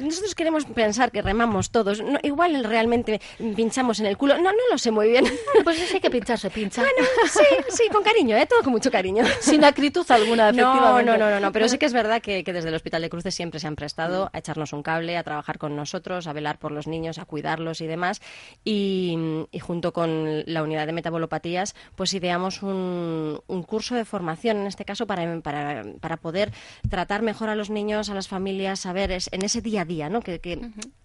Nosotros 0.00 0.34
queremos 0.34 0.64
pensar 0.64 1.12
que 1.12 1.20
remamos 1.20 1.70
todos. 1.70 2.02
igual 2.22 2.64
realmente 2.64 3.20
pinchamos 3.56 4.00
en 4.00 4.06
el 4.06 4.16
culo. 4.16 4.36
No, 4.36 4.52
no 4.52 4.70
lo 4.70 4.78
sé 4.78 4.90
muy 4.90 5.08
bien. 5.08 5.24
Pues 5.64 5.78
sí 5.78 5.94
hay 5.94 6.00
que 6.00 6.10
pincharse, 6.10 6.50
pincha. 6.50 6.82
Bueno, 6.82 7.08
sí, 7.32 7.44
sí, 7.68 7.88
con 7.90 8.02
cariño, 8.02 8.36
¿eh? 8.36 8.44
todo 8.44 8.62
con 8.62 8.72
mucho 8.72 8.90
cariño. 8.90 9.24
Sin 9.40 9.64
acritud 9.64 10.04
alguna, 10.10 10.50
efectivamente. 10.50 11.10
No, 11.10 11.16
no, 11.16 11.30
no, 11.30 11.40
no, 11.40 11.52
pero 11.52 11.68
sí 11.68 11.78
que 11.78 11.86
es 11.86 11.92
verdad 11.92 12.20
que 12.20 12.42
desde 12.54 12.70
el 12.70 12.74
Hospital 12.74 13.02
de 13.02 13.10
Cruces 13.10 13.34
siempre 13.34 13.60
se 13.60 13.66
han 13.66 13.76
prestado 13.76 14.30
a 14.32 14.38
echarnos 14.38 14.72
un 14.72 14.82
cable, 14.82 15.16
a 15.18 15.22
trabajar 15.22 15.58
con 15.58 15.76
nosotros, 15.76 16.26
a 16.26 16.32
velar 16.32 16.58
por 16.58 16.72
los 16.72 16.86
niños, 16.86 17.18
a 17.18 17.24
cuidarlos 17.24 17.80
y 17.80 17.86
demás. 17.86 18.22
Y, 18.64 19.18
junto 19.60 19.92
con 19.92 20.42
la 20.46 20.62
unidad 20.62 20.86
de 20.86 20.92
metabolopatías, 20.92 21.74
pues 21.96 22.12
ideamos 22.14 22.62
un, 22.62 23.42
curso 23.66 23.94
de 23.94 24.04
formación, 24.04 24.58
en 24.58 24.66
este 24.66 24.84
caso, 24.84 25.06
para, 25.06 25.40
para, 25.40 26.16
poder 26.16 26.52
tratar 26.88 27.22
mejor 27.22 27.48
a 27.48 27.54
los 27.54 27.70
niños, 27.70 28.08
a 28.08 28.14
las 28.14 28.28
familias, 28.28 28.80
saber 28.80 29.10
es, 29.10 29.28
en 29.32 29.42
ese 29.42 29.60
día 29.60 29.82
a 29.82 29.84
día, 29.84 30.08
¿no? 30.08 30.20
Que, 30.20 30.40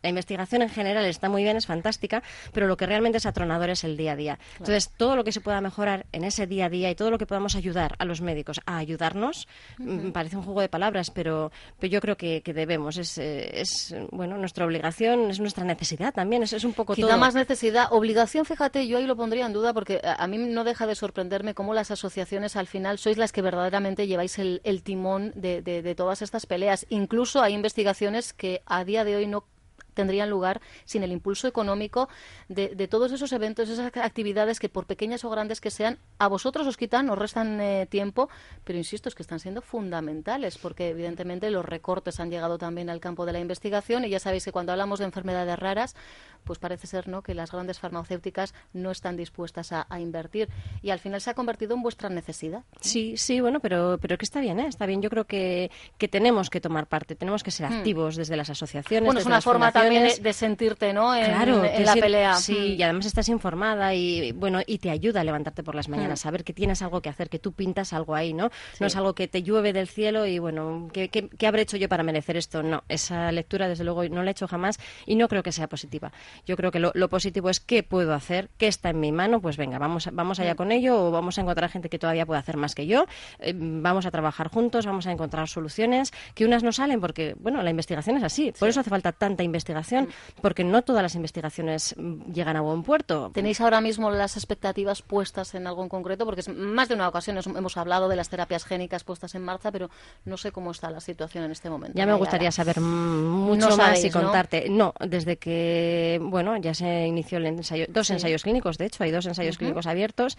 la 0.02 0.10
investigación 0.10 0.62
en 0.62 0.70
general 0.70 1.06
está 1.06 1.30
muy 1.30 1.44
bien, 1.44 1.58
es 1.58 1.66
fantástica, 1.66 2.24
pero 2.54 2.68
lo 2.68 2.78
que 2.78 2.86
realmente 2.86 3.18
es 3.18 3.26
atronador 3.26 3.70
es 3.70 3.84
el 3.84 3.98
día 3.98 4.14
a 4.14 4.16
día. 4.16 4.40
Entonces, 4.54 4.92
todo 4.96 5.16
lo 5.16 5.24
que 5.24 5.32
se 5.32 5.42
pueda 5.42 5.60
mejorar 5.62 6.06
en 6.12 6.24
ese 6.24 6.48
día 6.48 6.66
a 6.66 6.70
día 6.70 6.90
y 6.90 6.96
todo 6.96 7.12
lo 7.12 7.18
que 7.18 7.26
podamos 7.26 7.56
ayudar 7.56 7.96
a 8.00 8.06
los 8.06 8.22
médicos 8.22 8.62
a 8.66 8.78
ayudarnos, 8.78 9.48
mm, 9.78 10.12
parece 10.12 10.38
un 10.38 10.44
juego 10.44 10.62
de 10.62 10.70
palabras, 10.70 11.12
pero 11.12 11.39
pero, 11.80 11.92
yo 11.92 12.02
creo 12.02 12.18
que, 12.18 12.42
debemos. 12.46 12.98
Es, 12.98 13.18
eh, 13.18 13.62
es, 13.62 13.96
bueno, 14.12 14.38
nuestra 14.38 14.66
obligación, 14.66 15.30
es 15.30 15.40
nuestra 15.40 15.64
necesidad 15.64 16.14
también. 16.14 16.44
Es, 16.44 16.54
es 16.54 16.64
un 16.64 16.74
poco 16.74 16.96
Quizá 16.96 17.18
más 17.18 17.36
necesidad. 17.36 17.88
Obligación, 17.92 18.46
fíjate, 18.46 18.88
yo 18.88 18.98
ahí 18.98 19.06
lo 19.06 19.16
pondría 19.16 19.46
en 19.46 19.54
duda 19.54 19.74
porque 19.74 20.02
a, 20.04 20.28
mí 20.28 20.38
no 20.38 20.64
deja 20.64 20.88
de 20.88 20.96
sorprenderme 20.96 21.54
cómo 21.54 21.74
las 21.74 21.92
asociaciones 21.92 22.56
al 22.56 22.68
final 22.68 22.98
sois 22.98 23.18
las 23.18 23.32
que 23.32 23.42
verdaderamente 23.42 24.08
lleváis 24.08 24.40
el, 24.40 24.82
timón 24.84 25.32
de, 25.36 25.62
de 25.62 25.96
todas 25.96 26.22
estas 26.22 26.46
peleas. 26.46 26.86
Incluso 26.90 27.42
hay 27.42 27.54
investigaciones 27.54 28.34
que 28.34 28.62
a 28.66 28.84
día 28.84 29.04
de 29.04 29.16
hoy 29.16 29.28
no 29.28 29.46
tendrían 29.94 30.30
lugar 30.30 30.62
sin 30.86 31.04
el 31.04 31.12
impulso 31.12 31.48
económico 31.48 32.10
de, 32.48 32.88
todos 32.88 33.12
esos 33.12 33.32
eventos, 33.34 33.70
esas 33.70 33.92
actividades 33.98 34.60
que 34.60 34.70
por 34.70 34.86
pequeñas 34.86 35.24
o 35.26 35.30
grandes 35.30 35.62
que 35.62 35.72
sean, 35.72 36.00
a 36.18 36.28
vosotros 36.28 36.68
os 36.68 36.78
quitan, 36.78 37.10
os 37.10 37.18
restan 37.18 37.60
eh, 37.62 37.88
tiempo, 37.90 38.30
pero 38.64 38.78
insisto, 38.78 39.10
es 39.10 39.16
que 39.16 39.24
están 39.24 39.40
siendo 39.40 39.62
fundamentales, 39.62 40.58
porque 40.58 40.90
evidentemente 40.90 41.50
los 41.52 41.66
recortes 41.66 42.20
han 42.20 42.30
llegado 42.30 42.58
también 42.58 42.90
al 42.90 43.00
campo 43.00 43.26
de 43.26 43.34
la 43.34 43.40
investigación 43.40 44.06
y 44.06 44.10
ya 44.10 44.20
sabéis 44.20 44.46
que 44.46 44.52
cuando 44.52 44.72
hablamos 44.72 45.00
de 45.00 45.06
enfermedades 45.06 45.60
raras, 45.60 45.96
pues 46.44 46.60
parece 46.60 46.88
ser 46.88 47.08
¿no? 47.08 47.22
que 47.22 47.34
las 47.34 47.52
grandes 47.52 47.80
farmacéuticas 47.80 48.54
no 48.74 48.92
están 48.92 49.18
dispuestas 49.18 49.72
a, 49.72 49.88
invertir 50.00 50.48
y 50.82 50.92
al 50.92 51.00
final 51.00 51.20
se 51.20 51.30
ha 51.30 51.34
convertido 51.34 51.76
en 51.76 51.82
vuestra 51.82 52.10
necesidad. 52.10 52.64
Sí, 52.80 53.18
sí, 53.18 53.42
bueno, 53.42 53.60
pero, 53.60 53.98
pero 54.02 54.18
que 54.18 54.24
está 54.24 54.40
bien, 54.40 54.60
¿eh? 54.60 54.68
está 54.68 54.86
bien. 54.86 55.02
Yo 55.02 55.10
creo 55.10 55.26
que, 55.26 55.72
que 55.98 56.08
tenemos 56.08 56.50
que 56.50 56.62
tomar 56.62 56.88
parte, 56.88 57.16
tenemos 57.16 57.44
que 57.44 57.52
ser 57.52 57.70
hmm. 57.70 57.74
activos 57.74 58.16
desde 58.16 58.38
las 58.38 58.50
asociaciones. 58.50 59.06
Bueno, 59.06 59.20
es 59.20 59.26
una 59.26 59.42
forma 59.42 59.72
también 59.72 60.08
de, 60.22 60.34
sentirte 60.34 60.94
¿no? 60.94 61.14
en, 61.14 61.26
en 61.26 61.86
la 61.86 61.96
pelea. 61.96 62.36
Sí, 62.36 62.54
hmm. 62.54 62.80
y 62.80 62.84
además 62.84 63.06
estás 63.06 63.28
informada 63.30 63.94
y 63.94 64.32
bueno 64.32 64.60
y 64.66 64.78
te 64.78 64.90
ayuda 64.90 65.22
a 65.22 65.24
levantarte 65.24 65.64
por 65.64 65.76
las 65.76 65.90
mañanas, 65.90 66.22
hmm. 66.22 66.24
saber 66.24 66.44
que 66.44 66.54
tienes 66.54 66.82
algo 66.82 67.02
que 67.02 67.10
hacer, 67.10 67.30
que 67.30 67.40
tú 67.40 67.52
pintas 67.52 67.94
algo 67.94 68.16
ahí, 68.16 68.34
¿no? 68.34 68.52
No 68.80 68.88
es 68.88 68.96
algo 68.96 69.14
que 69.14 69.28
te 69.28 69.44
llueve 69.44 69.74
del 69.74 69.88
cielo 69.88 70.26
y 70.26 70.40
bueno, 70.40 70.90
¿qué, 70.94 71.10
qué, 71.10 71.48
habré 71.48 71.64
hecho 71.64 71.78
yo 71.78 71.90
para 71.90 72.04
merecer 72.04 72.38
esto? 72.38 72.64
No, 72.64 72.84
esa 72.88 73.32
lectura 73.32 73.68
desde 73.68 73.84
luego 73.84 74.08
no 74.08 74.24
la 74.24 74.30
he 74.30 74.32
hecho 74.32 74.48
jamás 74.48 74.80
y 75.06 75.16
no 75.16 75.28
creo 75.28 75.44
que 75.44 75.52
sea 75.52 75.68
positiva. 75.68 76.12
Yo 76.46 76.56
creo 76.56 76.72
que 76.72 76.80
lo, 76.80 77.10
positivo 77.10 77.50
es 77.50 77.60
qué 77.60 77.84
puedo 77.84 78.14
hacer, 78.14 78.50
qué 78.58 78.68
está 78.68 78.90
en 78.90 79.00
mi 79.00 79.12
mano, 79.12 79.42
pues 79.42 79.58
venga, 79.58 79.80
vamos, 79.80 80.10
vamos 80.12 80.40
allá 80.40 80.56
con 80.56 80.72
ello 80.72 81.08
o 81.08 81.12
vamos 81.12 81.38
a 81.38 81.42
encontrar 81.42 81.70
gente 81.70 81.90
que 81.90 82.00
todavía 82.00 82.26
puede 82.26 82.40
hacer 82.40 82.58
más 82.58 82.76
que 82.76 82.88
yo, 82.88 83.06
eh, 83.40 83.54
vamos 83.56 84.06
a 84.06 84.12
trabajar 84.12 84.50
juntos, 84.50 84.86
vamos 84.86 85.08
a 85.08 85.12
encontrar 85.12 85.48
soluciones, 85.48 86.12
que 86.36 86.46
unas 86.46 86.64
no 86.64 86.72
salen 86.72 87.02
porque, 87.02 87.36
bueno, 87.40 87.62
la 87.64 87.70
investigación 87.70 88.18
es 88.18 88.24
así, 88.24 88.52
por 88.58 88.70
eso 88.70 88.80
hace 88.80 88.90
falta 88.90 89.12
tanta 89.12 89.44
investigación, 89.44 90.10
porque 90.42 90.64
no 90.64 90.82
todas 90.84 91.02
las 91.02 91.16
investigaciones 91.16 91.96
mm, 91.98 92.32
llegan 92.32 92.56
a 92.56 92.62
buen 92.62 92.84
puerto. 92.84 93.32
¿Tenéis 93.34 93.62
ahora 93.62 93.82
mismo 93.82 94.12
las 94.12 94.38
expectativas 94.38 95.02
puestas 95.02 95.56
en 95.56 95.68
algo 95.68 95.84
en 95.84 95.90
concreto? 95.90 96.26
Porque 96.26 96.44
más 96.52 96.90
de 96.90 96.96
una 96.96 97.08
ocasión 97.08 97.38
hemos 97.38 97.78
hablado 97.78 98.10
de 98.10 98.16
las 98.16 98.30
terapias 98.30 98.66
génicas 98.66 99.04
puestas 99.04 99.36
en 99.36 99.44
marcha, 99.44 99.72
pero 99.72 99.90
no 100.26 100.38
sé 100.38 100.52
cómo 100.52 100.72
está 100.72 100.90
la 100.90 101.00
situación 101.00 101.44
en 101.44 101.52
este 101.52 101.70
momento. 101.70 101.98
Ya 101.98 102.06
me 102.06 102.14
gustaría 102.14 102.52
saber 102.52 102.80
mucho 102.82 103.76
más 103.78 104.04
y 104.04 104.10
contarte. 104.10 104.70
¿no? 104.70 104.94
desde 105.00 105.38
que, 105.38 106.19
bueno, 106.20 106.58
ya 106.58 106.74
se 106.74 107.08
inició 107.08 107.38
el 107.38 107.48
ensayo, 107.48 107.86
dos 107.90 108.10
ensayos 108.10 108.44
clínicos, 108.44 108.78
de 108.78 108.86
hecho, 108.86 109.04
hay 109.04 109.12
dos 109.12 109.26
ensayos 109.26 109.58
clínicos 109.58 109.88
abiertos 109.88 110.38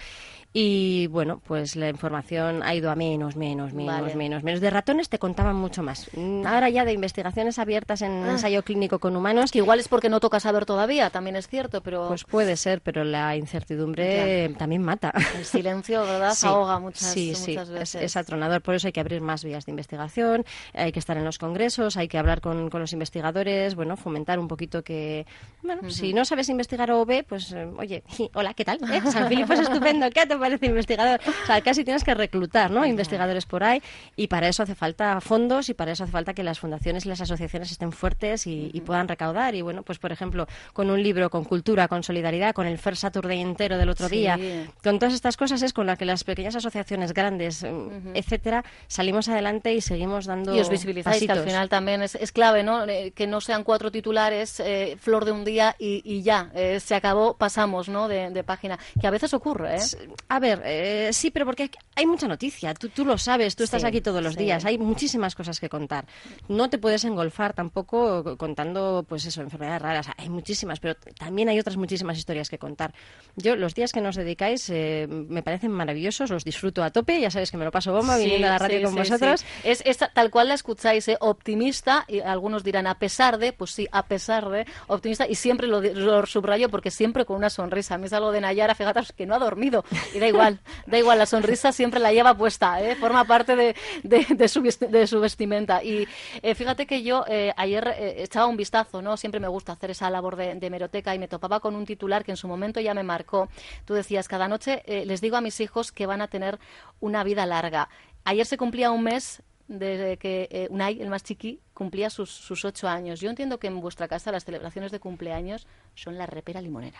y, 0.53 1.07
bueno, 1.09 1.41
pues 1.47 1.77
la 1.77 1.89
información 1.89 2.63
ha 2.63 2.75
ido 2.75 2.91
a 2.91 2.97
menos, 2.97 3.37
menos, 3.37 3.73
menos, 3.73 4.15
menos, 4.15 4.43
menos. 4.43 4.61
De 4.61 4.71
ratones 4.71 5.09
te 5.09 5.19
contaban 5.19 5.57
mucho 5.57 5.83
más. 5.83 6.11
Ahora 6.45 6.69
ya 6.69 6.85
de 6.85 6.93
investigaciones 6.93 7.59
abiertas 7.59 8.03
en 8.03 8.25
ah. 8.25 8.33
ensayo 8.33 8.63
clínico 8.63 8.99
con 8.99 9.17
humanos. 9.17 9.53
Que 9.53 9.59
igual 9.59 9.81
es 9.81 9.89
porque 9.89 10.09
no 10.09 10.21
toca 10.21 10.41
saber 10.41 10.67
todavía, 10.67 11.11
también 11.11 11.37
es 11.37 11.49
cierto, 11.49 11.81
pero... 11.83 12.09
Pues 12.09 12.25
puede 12.25 12.57
ser, 12.57 12.81
pero 12.81 13.05
la 13.05 13.37
incertidumbre 13.37 14.49
también 14.59 14.83
mata. 14.83 15.13
El 15.37 15.45
silencio, 15.45 16.03
¿verdad? 16.03 16.35
Ahoga 16.43 16.79
muchas, 16.79 17.13
sí, 17.13 17.35
sí, 17.35 17.57
Es, 18.01 18.17
atronador, 18.17 18.63
por 18.63 18.75
eso 18.75 18.89
hay 18.89 18.93
que 18.93 19.01
abrir 19.01 19.21
más 19.21 19.45
vías 19.45 19.67
de 19.67 19.71
investigación, 19.71 20.45
hay 20.75 20.93
que 20.93 20.99
estar 20.99 21.17
en 21.17 21.25
los 21.25 21.39
congresos, 21.39 21.97
hay 21.97 22.09
que 22.09 22.19
hablar 22.19 22.41
con, 22.41 22.71
con 22.71 22.81
los 22.81 22.93
investigadores, 22.93 23.75
bueno, 23.75 23.97
fomentar 23.97 24.39
un 24.39 24.49
poquito 24.49 24.83
que, 24.83 25.27
bueno, 25.75 25.91
si 25.91 26.13
no 26.13 26.25
sabes 26.25 26.49
investigar 26.49 26.91
OB, 26.91 27.25
pues, 27.25 27.53
eh, 27.53 27.69
oye, 27.77 28.03
hola, 28.35 28.55
¿qué 28.55 28.65
tal? 28.65 28.79
¿Eh? 28.93 29.01
San 29.11 29.29
Filipo 29.29 29.53
es 29.53 29.61
estupendo, 29.61 30.11
¿qué 30.11 30.27
te 30.27 30.37
parece 30.37 30.67
investigador? 30.67 31.21
O 31.43 31.47
sea, 31.47 31.61
casi 31.61 31.85
tienes 31.85 32.05
que 32.05 32.15
reclutar, 32.15 32.71
¿no? 32.71 32.85
Investigadores 32.85 33.47
por 33.47 33.63
ahí 33.63 33.83
y 34.17 34.27
para 34.27 34.49
eso 34.49 34.63
hace 34.63 34.75
falta 34.75 35.21
fondos 35.21 35.69
y 35.69 35.75
para 35.75 35.93
eso 35.93 36.05
hace 36.05 36.13
falta 36.13 36.35
que 36.35 36.43
las 36.43 36.59
fundaciones 36.59 37.07
y 37.07 37.09
las 37.09 37.21
asociaciones 37.21 37.71
estén 37.71 37.93
fuertes 37.93 38.47
y, 38.47 38.81
puedan 38.81 39.09
recaudar. 39.09 39.55
Y 39.55 39.61
bueno, 39.61 39.83
pues 39.83 39.99
por 39.99 40.11
ejemplo, 40.11 40.47
con 40.73 40.91
un 40.91 41.03
libro, 41.03 41.29
con 41.29 41.45
cultura, 41.45 41.87
con 41.87 42.03
solidaridad, 42.03 42.55
con 42.55 42.67
el 42.67 42.79
First 42.79 43.03
Saturday 43.03 43.41
entero 43.41 43.77
del 43.77 43.91
otro 43.91 44.09
día, 44.09 44.39
con 44.83 44.99
todas 44.99 45.13
estas 45.13 45.37
cosas 45.37 45.61
es 45.63 45.75
con 45.75 45.87
las 45.87 45.99
que 45.99 46.07
las 46.07 46.25
pequeñas 46.25 46.57
asociaciones 46.57 47.13
grandes, 47.13 47.63
mm, 47.63 48.15
etcétera, 48.15 48.65
salimos 48.89 49.29
adelante 49.29 49.75
y 49.75 49.83
seguimos 49.83 50.25
dando 50.25 50.57
Y 50.57 50.61
os 50.61 50.71
visibilizáis, 50.71 51.23
que 51.23 51.31
al 51.31 51.45
final 51.45 51.69
también 51.69 52.03
es, 52.03 52.33
clave, 52.33 52.63
¿no? 52.63 52.87
Eh, 52.87 53.13
que 53.15 53.27
no 53.27 53.43
sean 53.43 53.65
cuatro 53.65 53.93
titulares, 53.93 54.61
eh, 54.61 54.97
flor 54.99 55.27
de 55.27 55.33
un 55.33 55.45
día 55.45 55.60
y, 55.79 56.23
ya, 56.23 56.51
eh, 56.55 56.81
se 56.81 56.95
acabó, 56.95 57.35
pasamos, 57.35 57.89
¿no? 57.89 58.09
De, 58.09 58.45
página, 58.45 58.79
que 59.01 59.07
a 59.07 59.11
veces 59.11 59.35
ocurre, 59.35 59.77
¿eh? 59.77 59.81
A 60.29 60.39
ver, 60.39 61.13
sí, 61.13 61.31
pero 61.31 61.45
porque 61.45 61.71
hay 61.95 62.07
mucha 62.07 62.27
noticia, 62.27 62.75
tú, 62.75 62.89
tú 62.89 63.05
lo 63.05 63.19
sabes, 63.19 63.55
tú 63.55 63.65
estás 63.65 63.85
aquí 63.85 64.01
todos 64.01 64.23
los 64.23 64.37
días, 64.37 64.65
hay 64.65 64.79
muchísimas 64.79 65.35
cosas 65.35 65.61
que 65.61 65.69
contar. 65.69 66.07
No 66.49 66.71
te 66.71 66.79
puedes 66.79 67.05
engolfar 67.05 67.53
tampoco 67.53 68.37
contando, 68.37 69.05
pues 69.09 69.27
eso, 69.27 69.43
enfermedades 69.43 69.83
raras, 69.83 70.07
hay 70.17 70.29
muchísimas, 70.29 70.81
pero 70.81 70.95
también 71.19 71.49
hay 71.49 71.59
otras 71.59 71.77
muchísimas 71.77 72.17
historias 72.17 72.49
que 72.49 72.59
contar. 72.59 72.95
Yo, 73.37 73.57
los 73.57 73.75
días 73.75 73.93
que 73.93 74.01
nos 74.01 74.17
dedicáis 74.17 74.71
me 74.71 75.43
parecen 75.43 75.71
maravillosos, 75.71 76.31
los 76.31 76.45
disfruto 76.45 76.83
a 76.83 76.91
tope, 76.91 77.21
ya 77.21 77.31
sabes 77.31 77.51
que 77.51 77.57
me 77.57 77.65
lo 77.65 77.71
paso 77.71 77.93
bomba 77.93 78.17
viniendo 78.17 78.47
a 78.47 78.51
la 78.51 78.59
radio 78.59 78.83
con 78.85 78.95
vosotros. 78.95 79.45
Es, 79.65 79.83
es, 79.85 79.99
tal 79.99 80.31
cual 80.31 80.49
la 80.49 80.55
escucháis, 80.55 81.11
optimista, 81.21 82.05
y 82.09 82.21
algunos 82.21 82.65
dirán 82.65 82.87
a 82.87 82.99
pesar 82.99 83.39
de, 83.39 83.53
pues 83.53 83.73
sí, 83.73 83.87
a 83.93 84.07
pesar 84.07 84.49
de, 84.49 84.67
optimista, 84.87 85.27
y 85.29 85.35
siempre 85.51 85.67
lo, 85.67 86.27
subrayo 86.27 86.69
porque 86.69 86.93
siempre 86.93 87.25
con 87.25 87.37
una 87.37 87.51
sonrisa. 87.51 87.97
A 87.97 87.99
mí 87.99 88.07
es 88.07 88.13
algo 88.13 88.31
de 88.31 88.41
Nayara, 88.41 88.77
fíjate, 88.77 89.01
que 89.17 89.27
no 89.27 89.35
ha 89.35 89.39
dormido, 89.41 89.85
y 90.15 90.21
da 90.21 90.29
igual, 90.29 90.61
da 90.87 90.97
igual, 90.97 91.19
la 91.19 91.27
sonrisa 91.27 91.73
siempre 91.73 91.99
la 91.99 92.13
lleva 92.13 92.37
puesta, 92.37 92.81
¿eh? 92.81 92.95
forma 92.95 93.25
parte 93.25 93.57
de, 93.57 94.49
su, 94.49 94.63
de 94.63 95.07
su 95.09 95.21
vestimenta. 95.21 95.83
Y 95.83 96.07
eh, 96.43 96.55
fíjate 96.55 96.87
que 96.87 97.03
yo 97.03 97.25
eh, 97.27 97.53
ayer 97.57 97.95
echaba 97.99 98.47
un 98.47 98.57
vistazo, 98.57 99.03
¿no? 99.03 99.17
Siempre 99.17 99.41
me 99.41 99.49
gusta 99.49 99.73
hacer 99.73 99.91
esa 99.91 100.09
labor 100.09 100.37
de, 100.37 100.55
de 100.55 100.71
meroteca 100.71 101.17
y 101.17 101.19
me 101.19 101.27
topaba 101.27 101.59
con 101.59 101.75
un 101.75 101.85
titular 101.85 102.25
que 102.25 102.31
en 102.31 102.37
su 102.37 102.47
momento 102.47 102.79
ya 102.81 102.95
me 102.95 103.03
marcó. 103.03 103.49
Tú 103.85 103.95
decías, 103.95 104.29
cada 104.29 104.47
noche 104.47 104.85
les 104.87 105.21
digo 105.21 105.37
a 105.37 105.41
mis 105.41 105.59
hijos 105.61 105.91
que 105.91 106.07
van 106.07 106.21
a 106.21 106.29
tener 106.29 106.61
una 107.01 107.25
vida 107.25 107.45
larga. 107.45 107.89
Ayer 108.23 108.47
se 108.47 108.57
cumplía 108.57 108.93
un 108.93 109.03
mes 109.03 109.43
desde 109.67 110.17
que 110.17 110.69
Unai, 110.71 111.01
el 111.01 111.09
más 111.09 111.25
chiqui, 111.25 111.61
cumplía 111.81 112.11
sus, 112.11 112.29
sus, 112.29 112.63
ocho 112.67 112.89
años. 112.89 113.21
Yo 113.21 113.31
entiendo 113.31 113.59
que 113.59 113.67
en 113.67 113.81
vuestra 113.81 114.07
casa 114.07 114.31
las 114.31 114.45
celebraciones 114.45 114.93
de 114.93 115.01
cumpleaños 115.01 115.67
son 115.95 116.19
la 116.19 116.27
repera 116.27 116.61
limonera. 116.61 116.99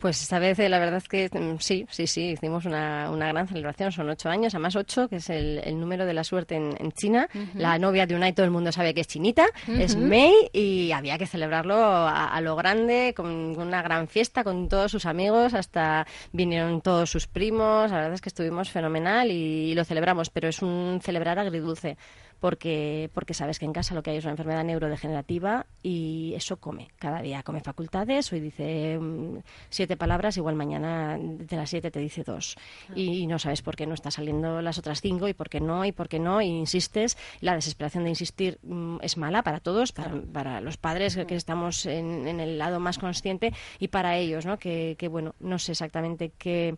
Pues 0.00 0.20
esta 0.20 0.40
vez 0.40 0.58
eh, 0.58 0.68
la 0.68 0.80
verdad 0.80 0.96
es 0.96 1.06
que 1.06 1.30
mm, 1.32 1.60
sí, 1.60 1.86
sí, 1.90 2.08
sí, 2.08 2.30
hicimos 2.30 2.64
una, 2.64 3.08
una 3.12 3.28
gran 3.28 3.46
celebración. 3.46 3.92
Son 3.92 4.10
ocho 4.10 4.28
años, 4.28 4.52
además 4.52 4.74
ocho, 4.74 5.08
que 5.08 5.16
es 5.16 5.30
el, 5.30 5.60
el 5.62 5.78
número 5.78 6.06
de 6.06 6.12
la 6.12 6.24
suerte 6.24 6.56
en, 6.56 6.74
en 6.80 6.90
China. 6.90 7.28
La 7.54 7.78
novia 7.78 8.04
de 8.04 8.16
Unai, 8.16 8.32
todo 8.32 8.44
el 8.44 8.50
mundo 8.50 8.72
sabe 8.72 8.94
que 8.94 9.02
es 9.02 9.06
chinita, 9.06 9.46
es 9.68 9.94
Mei, 9.94 10.34
y 10.52 10.90
había 10.90 11.18
que 11.18 11.28
celebrarlo 11.28 11.76
a, 11.76 12.40
lo 12.40 12.56
grande, 12.56 13.14
con 13.16 13.28
una 13.28 13.80
gran 13.80 14.08
fiesta, 14.08 14.42
con 14.42 14.68
todos 14.68 14.90
sus 14.90 15.06
amigos, 15.06 15.54
hasta 15.54 16.04
vinieron 16.32 16.80
todos 16.80 17.10
sus 17.10 17.28
primos. 17.28 17.92
La 17.92 17.98
verdad 17.98 18.14
es 18.14 18.20
que 18.20 18.30
estuvimos 18.30 18.70
fenomenal 18.70 19.30
y, 19.30 19.70
y 19.70 19.74
lo 19.76 19.84
celebramos, 19.84 20.30
pero 20.30 20.48
es 20.48 20.62
un 20.62 20.98
celebrar 21.00 21.38
agridulce 21.38 21.96
porque, 22.40 23.10
porque 23.14 23.34
sabes 23.34 23.58
que 23.58 23.64
en 23.64 23.72
casa 23.72 23.94
lo 23.94 24.02
que 24.02 24.10
hay 24.10 24.18
es 24.18 24.24
una 24.24 24.32
enfermedad 24.32 24.64
neurodegenerativa 24.64 25.66
y 25.82 26.32
eso 26.36 26.58
come. 26.58 26.88
Cada 26.98 27.22
día 27.22 27.42
come 27.42 27.60
facultades, 27.60 28.32
hoy 28.32 28.40
dice 28.40 28.98
mm, 29.00 29.38
siete 29.70 29.96
palabras, 29.96 30.36
igual 30.36 30.54
mañana 30.54 31.18
de 31.18 31.56
las 31.56 31.70
siete 31.70 31.90
te 31.90 32.00
dice 32.00 32.24
dos. 32.24 32.56
Y, 32.94 33.26
no 33.26 33.38
sabes 33.38 33.62
por 33.62 33.76
qué 33.76 33.86
no 33.86 33.94
está 33.94 34.10
saliendo 34.10 34.62
las 34.62 34.78
otras 34.78 35.00
cinco 35.00 35.26
y 35.28 35.34
por 35.34 35.48
qué 35.48 35.60
no 35.60 35.84
y 35.84 35.92
por 35.92 36.08
qué 36.08 36.18
no, 36.18 36.40
y 36.40 36.46
insistes. 36.46 37.16
La 37.40 37.54
desesperación 37.54 38.04
de 38.04 38.10
insistir 38.10 38.58
mm, 38.62 38.98
es 39.02 39.16
mala 39.16 39.42
para 39.42 39.60
todos, 39.60 39.92
para, 39.92 40.20
para 40.32 40.60
los 40.60 40.76
padres 40.76 41.16
que 41.26 41.34
estamos 41.34 41.86
en, 41.86 42.28
en, 42.28 42.40
el 42.40 42.58
lado 42.58 42.80
más 42.80 42.98
consciente 42.98 43.52
y 43.78 43.88
para 43.88 44.16
ellos, 44.16 44.46
¿no? 44.46 44.58
Que, 44.58 44.96
que 44.98 45.08
bueno, 45.08 45.34
no 45.40 45.58
sé 45.58 45.72
exactamente 45.72 46.32
qué 46.38 46.76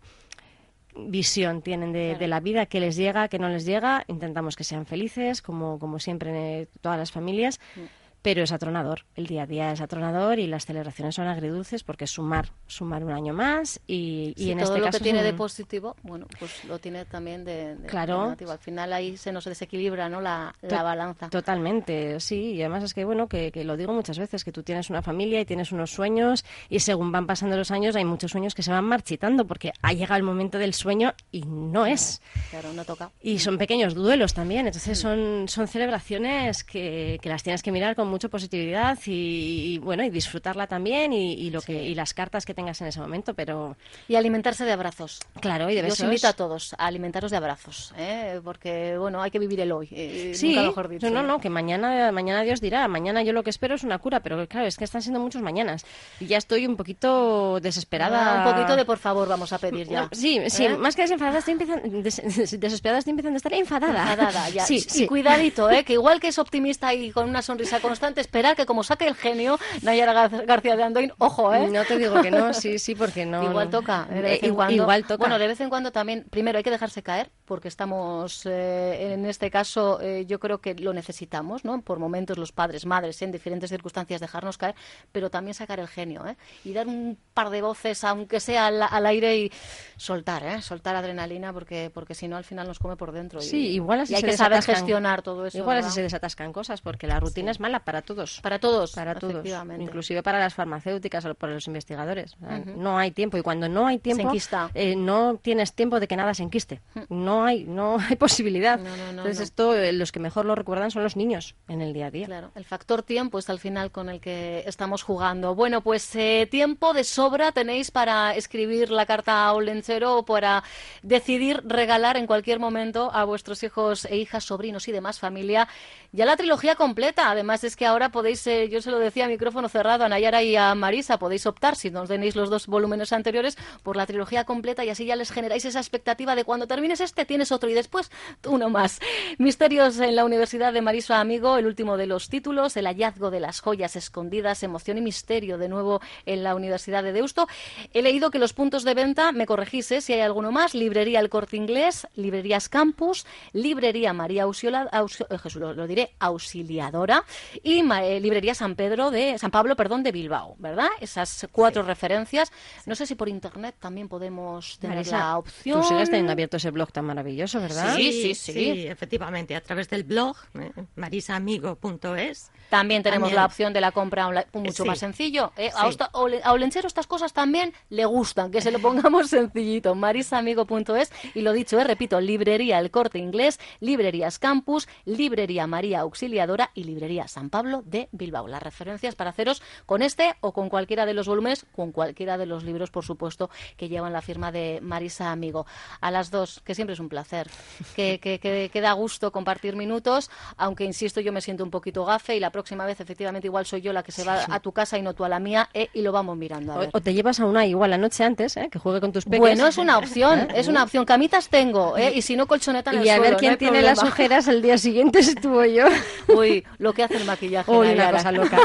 visión 0.97 1.62
tienen 1.62 1.92
de, 1.92 2.26
la 2.26 2.40
vida, 2.40 2.66
qué 2.66 2.80
les 2.80 2.97
llega, 2.97 3.28
qué 3.28 3.38
no 3.38 3.49
les 3.49 3.64
llega. 3.64 4.04
Intentamos 4.09 4.57
que 4.57 4.64
sean 4.64 4.87
felices, 4.87 5.42
como, 5.42 5.78
como 5.78 5.99
siempre 5.99 6.61
en 6.61 6.68
todas 6.80 6.99
las 6.99 7.12
familias. 7.12 7.61
Mm 7.76 7.98
pero 8.23 8.43
es 8.43 8.53
atronador. 8.53 9.05
El 9.15 9.27
día 9.27 9.45
a 9.45 9.47
día 9.47 9.73
es 9.73 9.81
atronador 9.81 10.39
y 10.39 10.47
las 10.47 10.67
celebraciones 10.67 11.15
son 11.15 11.27
agridulces 11.27 11.83
porque 11.85 12.05
es 12.05 12.11
sumar, 12.11 12.51
sumar 12.67 13.05
un 13.05 13.13
año 13.13 13.33
más 13.33 13.81
y, 13.87 14.35
y 14.37 14.51
en 14.51 14.59
todo 14.59 14.69
este 14.69 14.79
lo 14.79 14.85
caso 14.87 14.99
que 14.99 15.05
tiene 15.05 15.23
de 15.23 15.33
positivo, 15.33 15.97
bueno, 16.03 16.27
pues 16.39 16.65
lo 16.65 16.79
tiene 16.79 17.05
también 17.05 17.45
de, 17.45 17.77
claro. 17.87 18.25
negativo. 18.25 18.51
Al 18.51 18.59
final 18.59 18.93
ahí 18.93 19.17
se 19.17 19.33
nos 19.33 19.45
desequilibra, 19.45 20.09
¿no? 20.09 20.21
La, 20.21 20.55
la 20.63 20.83
balanza. 20.83 21.29
Totalmente, 21.31 22.21
sí. 22.21 22.53
Y 22.53 22.61
además 22.63 22.85
es 22.85 22.95
que 22.95 23.05
bueno, 23.05 23.29
que, 23.29 23.53
que, 23.53 23.65
lo 23.65 23.77
digo 23.77 23.93
muchas 23.93 24.19
veces, 24.19 24.45
que 24.45 24.53
tú 24.53 24.63
tienes 24.63 24.91
una 24.91 25.03
familia 25.03 25.41
y 25.41 25.45
tienes 25.45 25.73
unos 25.73 25.91
sueños 25.91 26.45
y 26.69 26.81
según 26.81 27.13
van 27.13 27.27
pasando 27.27 27.57
los 27.57 27.71
años 27.71 27.97
hay 27.97 28.05
muchos 28.05 28.31
sueños 28.31 28.55
que 28.55 28.63
se 28.63 28.71
van 28.71 28.85
marchitando 28.85 29.47
porque 29.47 29.73
ha 29.83 29.93
llegado 29.93 30.17
el 30.17 30.23
momento 30.23 30.59
del 30.59 30.75
sueño 30.75 31.15
y 31.31 31.43
no 31.43 31.87
es. 31.87 32.21
Claro, 32.51 32.73
no 32.73 32.85
toca. 32.85 33.11
Y 33.23 33.39
son 33.39 33.59
pequeños 33.59 33.95
duelos 33.95 34.35
también. 34.35 34.67
Entonces 34.67 34.99
son, 34.99 35.49
son 35.49 35.69
celebraciones 35.69 36.65
que, 36.65 37.19
que 37.23 37.29
las 37.29 37.43
tienes 37.43 37.63
que 37.63 37.73
mirar 37.73 37.95
con 38.09 38.12
mucha 38.12 38.29
positividad 38.29 38.99
y, 39.07 39.79
bueno 39.79 40.03
y 40.03 40.11
disfrutarla 40.11 40.67
también 40.67 41.12
y, 41.12 41.50
lo 41.50 41.61
que 41.61 41.85
y 41.85 41.95
las 41.95 42.15
cartas 42.15 42.47
que 42.47 42.55
tengas 42.55 42.81
en 42.81 42.87
ese 42.87 43.00
momento 43.00 43.35
pero 43.35 43.77
y 44.09 44.17
alimentarse 44.17 44.65
de 44.65 44.73
abrazos 44.73 45.21
claro 45.41 45.69
y 45.69 45.75
de 45.75 45.83
besos. 45.83 45.99
Yo 45.99 46.05
os 46.05 46.09
invito 46.09 46.29
a 46.29 46.33
todos 46.33 46.75
a 46.79 46.87
alimentaros 46.87 47.31
de 47.31 47.37
abrazos 47.37 47.93
¿eh? 47.99 48.41
porque 48.43 48.97
bueno 48.97 49.23
hay 49.23 49.31
que 49.31 49.38
vivir 49.38 49.61
el 49.61 49.73
hoy 49.73 49.88
eh, 49.93 50.33
sí 50.35 50.57
mejor 50.57 50.88
dicho, 50.88 51.11
no 51.11 51.23
no 51.23 51.29
no 51.29 51.41
que 51.41 51.50
mañana 51.50 52.11
mañana 52.12 52.43
Dios 52.43 52.61
dirá 52.61 52.88
mañana 52.88 53.23
yo 53.23 53.33
lo 53.33 53.43
que 53.43 53.50
espero 53.50 53.75
es 53.75 53.85
una 53.85 53.99
cura 53.99 54.21
pero 54.21 54.47
claro 54.49 54.67
es 54.67 54.77
que 54.77 54.85
están 54.85 55.03
siendo 55.03 55.21
muchos 55.21 55.43
mañanas 55.43 55.85
y 56.21 56.27
ya 56.27 56.38
estoy 56.38 56.67
un 56.67 56.77
poquito 56.77 57.61
desesperada 57.61 58.45
un 58.45 58.55
poquito 58.55 58.77
de 58.77 58.85
por 58.85 58.99
favor 58.99 59.29
vamos 59.29 59.53
a 59.53 59.59
pedir 59.59 59.88
ya 59.88 60.09
sí 60.12 60.41
sí 60.49 60.65
¿Eh? 60.65 60.77
más 60.77 60.97
que 60.97 61.03
desenfadada 61.03 61.38
estoy 61.41 61.53
empezando 61.53 62.03
des, 62.03 62.23
desesperada 62.59 62.99
estoy 62.99 63.11
empezando 63.11 63.37
a 63.37 63.38
estar 63.38 63.53
enfadada 63.53 64.03
enfadada 64.03 64.49
ya 64.49 64.65
sí, 64.67 64.81
sí, 64.81 65.07
cuidadito 65.07 65.71
¿eh? 65.71 65.85
que 65.85 65.93
igual 65.95 66.21
que 66.21 66.29
es 66.29 66.38
optimista 66.38 66.95
y 66.95 67.11
con 67.11 67.29
una 67.29 67.43
sonrisa 67.43 67.81
constante 67.99 68.21
esperar 68.21 68.55
que 68.55 68.64
como 68.64 68.85
saque 68.85 69.09
el 69.09 69.17
genio 69.17 69.59
Nayara 69.83 70.28
García 70.28 70.76
de 70.76 70.85
Andoin, 70.85 71.12
ojo, 71.19 71.52
¿eh? 71.52 71.69
No 71.69 71.85
te 71.85 71.99
digo 71.99 72.23
que 72.23 72.31
no, 72.31 72.55
sí, 72.55 72.78
sí, 72.78 72.95
porque 72.95 73.26
no. 73.26 73.43
Igual 73.43 73.67
no. 73.73 73.78
toca, 73.81 74.07
de 74.09 74.19
Eh, 74.21 74.23
vez 74.23 74.43
en 74.45 74.50
igual, 74.50 74.67
cuando. 74.69 74.83
igual 74.85 75.02
toca. 75.02 75.17
Bueno, 75.17 75.38
de 75.38 75.49
vez 75.49 75.61
en 75.61 75.69
cuando 75.69 75.90
también, 75.90 76.25
primero 76.31 76.59
hay 76.59 76.62
que 76.62 76.71
dejarse 76.71 77.02
caer, 77.02 77.33
porque 77.45 77.67
estamos, 77.67 78.47
eh, 78.47 79.14
en 79.14 79.26
este 79.26 79.50
caso, 79.50 80.00
eh, 80.00 80.26
yo 80.26 80.38
creo 80.38 80.61
que 80.61 80.75
lo 80.76 80.93
necesitamos, 80.93 81.64
¿no? 81.64 81.83
Por 81.83 81.99
momentos 81.99 82.38
los 82.38 82.52
padres, 82.52 82.87
madres, 82.87 83.21
en 83.23 83.33
diferentes 83.33 83.69
circunstancias 83.69 84.21
dejarnos 84.21 84.59
caer, 84.59 84.76
pero 85.11 85.28
también 85.28 85.55
sacar 85.55 85.81
el 85.81 85.88
genio, 85.88 86.25
¿eh? 86.25 86.37
Y 86.64 86.75
dar 86.75 86.87
un 86.87 87.19
par 87.35 87.50
de 87.50 87.62
voces, 87.62 88.05
aunque 88.05 88.38
sea 88.38 88.67
al, 88.69 88.81
al 88.81 89.07
aire 89.07 89.37
y 89.38 89.52
soltar, 89.97 90.45
¿eh? 90.45 90.62
Soltar 90.62 90.95
adrenalina, 90.95 91.52
porque, 91.52 91.90
porque 91.93 92.14
si 92.14 92.28
no 92.28 92.37
al 92.37 92.45
final 92.45 92.69
nos 92.69 92.78
come 92.78 92.97
por 92.97 93.11
dentro. 93.11 93.40
Y, 93.40 93.43
Sí, 93.43 93.69
igual 93.71 94.00
así 94.00 94.12
y 94.12 94.17
hay 94.17 94.21
se 94.21 94.28
que 94.28 94.37
saber 94.37 94.62
gestionar 94.62 95.23
todo 95.23 95.47
eso. 95.47 95.59
Igual 95.59 95.78
así 95.78 95.87
¿verdad? 95.87 95.95
se 95.95 96.02
desatascan 96.02 96.52
cosas, 96.52 96.81
porque 96.81 97.09
la 97.09 97.19
rutina 97.19 97.50
es 97.50 97.59
mala 97.59 97.81
para 97.88 98.02
todos. 98.02 98.40
Para 98.42 98.59
todos, 98.59 98.92
Para 98.92 99.14
todos, 99.14 99.47
inclusive 99.78 100.23
para 100.23 100.38
las 100.38 100.52
farmacéuticas 100.52 101.25
o 101.25 101.35
para 101.35 101.54
los 101.54 101.66
investigadores. 101.68 102.37
No 102.76 102.99
hay 102.99 103.12
tiempo 103.12 103.38
y 103.38 103.42
cuando 103.42 103.66
no 103.66 103.87
hay 103.87 103.99
tiempo, 103.99 104.30
eh, 104.75 104.95
no 104.95 105.38
tienes 105.40 105.73
tiempo 105.73 105.99
de 105.99 106.07
que 106.07 106.14
nada 106.14 106.35
se 106.35 106.42
enquiste. 106.42 106.83
No 107.09 107.47
hay, 107.47 107.64
no 107.64 107.97
hay 108.11 108.16
posibilidad. 108.16 108.78
No, 108.78 108.90
no, 108.90 108.97
no, 108.97 109.09
Entonces 109.23 109.40
esto, 109.40 109.75
eh, 109.75 109.95
los 109.95 110.12
que 110.12 110.21
mejor 110.21 110.45
lo 110.45 110.54
recuerdan 110.54 110.90
son 110.90 111.02
los 111.02 111.16
niños 111.16 111.54
en 111.66 111.80
el 111.80 111.95
día 111.95 112.09
a 112.09 112.11
día. 112.11 112.26
Claro, 112.26 112.50
el 112.57 112.66
factor 112.66 113.02
tiempo 113.02 113.38
es 113.38 113.49
al 113.49 113.59
final 113.59 113.90
con 113.90 114.11
el 114.11 114.21
que 114.21 114.64
estamos 114.66 115.02
jugando. 115.02 115.54
Bueno, 115.54 115.80
pues 115.80 116.14
eh, 116.14 116.47
tiempo 116.50 116.92
de 116.92 117.04
sobra 117.04 117.52
tenéis 117.52 117.90
para 117.90 118.35
escribir 118.35 118.90
la 118.90 119.07
carta 119.07 119.47
a 119.47 119.54
Olenchero 119.54 120.18
o 120.18 120.25
para 120.26 120.62
decidir 121.02 121.62
regalar 121.64 122.19
en 122.19 122.26
cualquier 122.26 122.58
momento 122.58 123.10
a 123.15 123.25
vuestros 123.25 123.63
hijos 123.63 124.04
e 124.04 124.19
hijas, 124.19 124.45
sobrinos 124.45 124.89
y 124.89 124.93
demás 124.93 125.19
familia 125.19 125.69
ya 126.13 126.25
la 126.25 126.36
trilogía 126.36 126.75
completa. 126.75 127.30
Además 127.30 127.65
es 127.65 127.76
que 127.78 127.86
ahora 127.86 128.10
podéis, 128.10 128.45
eh, 128.49 128.69
yo 128.69 128.82
se 128.82 128.91
lo 128.91 128.99
decía 128.99 129.25
a 129.26 129.28
micrófono 129.28 129.69
cerrado 129.69 130.04
a 130.04 130.08
Nayara 130.08 130.43
y 130.43 130.56
a 130.56 130.75
Marisa, 130.75 131.19
podéis 131.19 131.47
optar, 131.47 131.76
si 131.76 131.91
nos 131.91 132.08
tenéis 132.08 132.34
los 132.36 132.50
dos 132.50 132.67
volúmenes 132.67 133.12
anteriores, 133.12 133.56
por 133.82 133.97
la 133.97 134.04
trilogía 134.04 134.45
completa 134.45 134.84
y 134.84 134.91
así 134.91 135.06
ya 135.06 135.14
les 135.17 135.30
generáis 135.30 135.64
esa 135.64 135.78
expectativa 135.78 136.34
de 136.34 136.45
cuando 136.45 136.67
termines 136.67 137.00
este 137.00 137.25
tienes 137.25 137.52
otro 137.52 137.71
y 137.71 137.75
después 137.75 138.10
uno 138.47 138.69
más. 138.69 138.99
Misterios 139.38 139.99
en 140.00 140.17
la 140.17 140.25
Universidad 140.25 140.73
de 140.73 140.82
Marisa 140.82 141.21
Amigo, 141.21 141.56
el 141.56 141.67
último 141.67 141.97
de 141.97 142.06
los 142.06 142.28
títulos, 142.28 142.76
el 142.76 142.86
hallazgo 142.86 143.30
de 143.30 143.38
las 143.41 143.60
joyas 143.60 143.95
escondidas, 143.95 144.62
emoción 144.64 144.99
y 144.99 145.00
misterio 145.00 145.56
de 145.56 145.69
nuevo 145.69 146.00
en 146.26 146.43
la 146.43 146.54
Universidad 146.56 147.04
de 147.04 147.12
Deusto. 147.12 147.47
He 147.95 148.02
leído 148.02 148.30
que 148.32 148.41
los 148.41 148.52
puntos 148.52 148.82
de 148.82 148.95
venta, 148.95 149.30
me 149.30 149.47
corregís 149.47 149.93
eh, 149.93 150.00
si 150.00 150.12
hay 150.14 150.21
alguno 150.21 150.50
más, 150.50 150.75
librería 150.75 151.21
El 151.21 151.28
Corte 151.28 151.56
Inglés, 151.56 152.08
librerías 152.17 152.69
Campus, 152.69 153.25
librería 153.52 154.12
María 154.12 154.45
Auxiola- 154.47 154.91
Aux- 154.91 155.25
eh, 155.30 155.38
Jesús, 155.38 155.62
lo 155.62 155.86
diré, 155.86 156.10
Auxiliadora 156.19 157.25
y 157.69 157.81
eh, 157.81 158.21
librería 158.21 158.54
San 158.54 158.75
Pedro 158.75 159.11
de 159.11 159.39
San 159.39 159.50
Pablo, 159.50 159.76
perdón, 159.76 160.02
de 160.02 160.13
Bilbao, 160.13 160.57
¿verdad? 160.59 160.89
Esas 161.00 161.47
cuatro 161.52 161.83
referencias. 161.83 162.50
No 162.87 162.95
sé 162.95 163.07
si 163.07 163.15
por 163.15 163.28
internet 163.28 163.75
también 163.78 164.09
podemos 164.09 164.78
tener 164.78 164.97
Marisa, 164.97 165.19
la 165.19 165.39
opción. 165.39 165.81
Tú 165.81 165.87
sigues 165.89 166.09
teniendo 166.09 166.33
abierto 166.33 166.57
ese 166.57 166.71
blog 166.71 166.91
tan 166.93 167.04
maravilloso, 167.04 167.61
¿verdad? 167.61 167.95
Sí, 167.97 168.35
sí, 168.35 168.35
sí. 168.35 168.87
efectivamente, 168.87 169.54
a 169.57 169.61
través 169.61 169.89
del 169.89 170.04
blog 170.04 170.37
eh, 170.59 170.73
marisaamigo.es. 170.97 172.50
También 172.71 173.02
tenemos 173.02 173.28
También. 173.28 173.37
la 173.37 173.47
opción 173.47 173.73
de 173.73 173.81
la 173.81 173.93
compra 173.93 174.26
online, 174.28 174.47
mucho 174.52 174.83
Sí. 174.83 174.89
más 174.89 174.99
sencillo. 174.99 175.52
¿eh? 175.57 175.71
A, 175.75 175.81
Sí. 175.83 175.87
Osta- 175.89 176.11
a 176.13 176.19
Ole- 176.19 176.41
a 176.45 176.52
Olenchero 176.52 176.87
estas 176.87 177.07
cosas 177.07 177.33
también 177.33 177.73
le 177.89 178.04
gustan, 178.04 178.50
que 178.50 178.61
se 178.61 178.71
lo 178.71 178.78
pongamos 178.78 179.28
sencillito. 179.31 179.95
marisaamigo.es 179.95 181.11
y 181.35 181.41
lo 181.41 181.52
dicho, 181.52 181.78
eh, 181.81 181.85
repito, 181.85 182.21
librería 182.21 182.78
El 182.78 182.91
Corte 182.91 183.19
Inglés, 183.19 183.59
librerías 183.81 184.39
Campus, 184.39 184.87
librería 185.07 185.67
María 185.67 186.00
Auxiliadora 186.00 186.71
y 186.75 186.85
librería 186.85 187.26
San 187.26 187.49
Pablo 187.49 187.57
de 187.62 188.08
Bilbao. 188.12 188.47
Las 188.49 188.62
referencias 188.62 189.14
para 189.14 189.30
haceros 189.30 189.62
con 189.86 190.02
este 190.02 190.34
o 190.40 190.52
con 190.52 190.68
cualquiera 190.68 191.06
de 191.06 191.14
los 191.14 191.26
volúmenes, 191.26 191.66
con 191.75 191.92
cualquiera 191.92 192.38
de 192.38 192.47
los 192.47 192.64
libros, 192.64 192.90
por 192.90 193.04
supuesto, 193.04 193.50
que 193.76 193.88
llevan 193.88 194.12
la 194.12 194.23
firma 194.23 194.52
de 194.52 194.78
Marisa 194.82 195.32
Amigo. 195.32 195.66
A 196.00 196.10
las 196.10 196.30
dos, 196.30 196.60
que 196.64 196.75
siempre 196.75 196.94
es 196.94 197.00
un 197.00 197.08
placer, 197.08 197.49
que, 197.97 198.21
que, 198.21 198.38
que, 198.38 198.71
que 198.73 198.80
da 198.80 198.92
gusto 198.92 199.32
compartir 199.32 199.76
minutos, 199.76 200.30
aunque 200.56 200.84
insisto, 200.84 201.21
yo 201.21 201.32
me 201.32 201.40
siento 201.40 201.64
un 201.64 201.71
poquito 201.71 202.04
gafe 202.04 202.36
y 202.36 202.40
la 202.40 202.50
próxima 202.50 202.86
vez 202.86 203.00
efectivamente 203.00 203.47
igual 203.49 203.66
soy 203.66 203.80
yo 203.80 203.92
la 203.92 204.02
que 204.02 204.12
se 204.12 204.25
va 204.25 204.44
a 204.49 204.60
tu 204.60 204.73
casa 204.73 204.99
y 204.99 205.02
no 205.02 205.14
tú 205.14 205.25
a 205.25 205.28
la 205.28 205.38
mía 205.40 205.68
eh, 205.75 205.88
y 205.92 206.02
lo 206.02 206.12
vamos 206.12 206.36
mirando. 206.36 206.73
A 206.73 206.78
ver. 206.78 206.90
O, 206.92 206.99
o 206.99 207.00
te 207.00 207.12
llevas 207.14 207.40
a 207.40 207.47
una 207.47 207.66
igual 207.66 207.90
la 207.90 207.99
noche 207.99 208.25
antes, 208.25 208.56
¿eh? 208.56 208.68
que 208.71 208.78
juegue 208.78 209.00
con 209.00 209.12
tus 209.12 209.25
peques. 209.25 209.40
Bueno, 209.40 209.66
es 209.66 209.78
una 209.78 209.99
opción, 209.99 210.49
es 210.54 210.68
una 210.68 210.82
opción. 210.84 211.04
Camitas 211.04 211.49
tengo, 211.49 211.97
¿eh? 211.97 212.12
y 212.14 212.23
si 212.23 212.36
no 212.36 212.47
colchoneta 212.47 212.90
en 212.92 212.99
el 212.99 213.06
Y 213.06 213.08
a 213.08 213.14
ver 213.14 213.21
suelo, 213.21 213.32
no 213.32 213.38
quién 213.38 213.50
hay 213.52 213.56
tiene 213.58 213.82
las 213.82 213.99
problema. 213.99 214.14
ojeras 214.14 214.49
el 214.49 214.62
día 214.62 214.78
siguiente, 214.78 215.23
si 215.23 215.34
tú 215.34 215.58
o 215.60 215.64
yo. 215.64 215.86
Uy, 216.28 216.64
lo 216.78 216.92
que 216.92 217.02
hace 217.02 217.16
el 217.16 217.25
maquillaje. 217.25 217.48
Uy, 217.67 217.89
una 217.91 218.11
cosa 218.11 218.32
loca. 218.32 218.58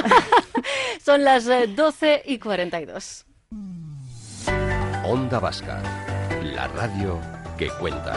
Son 1.04 1.24
las 1.24 1.48
eh, 1.48 1.68
12 1.68 2.24
y 2.26 2.40
42. 2.40 3.26
Onda 5.06 5.40
Vasca, 5.40 5.82
la 6.42 6.68
radio 6.68 7.20
que 7.58 7.70
cuenta. 7.70 8.14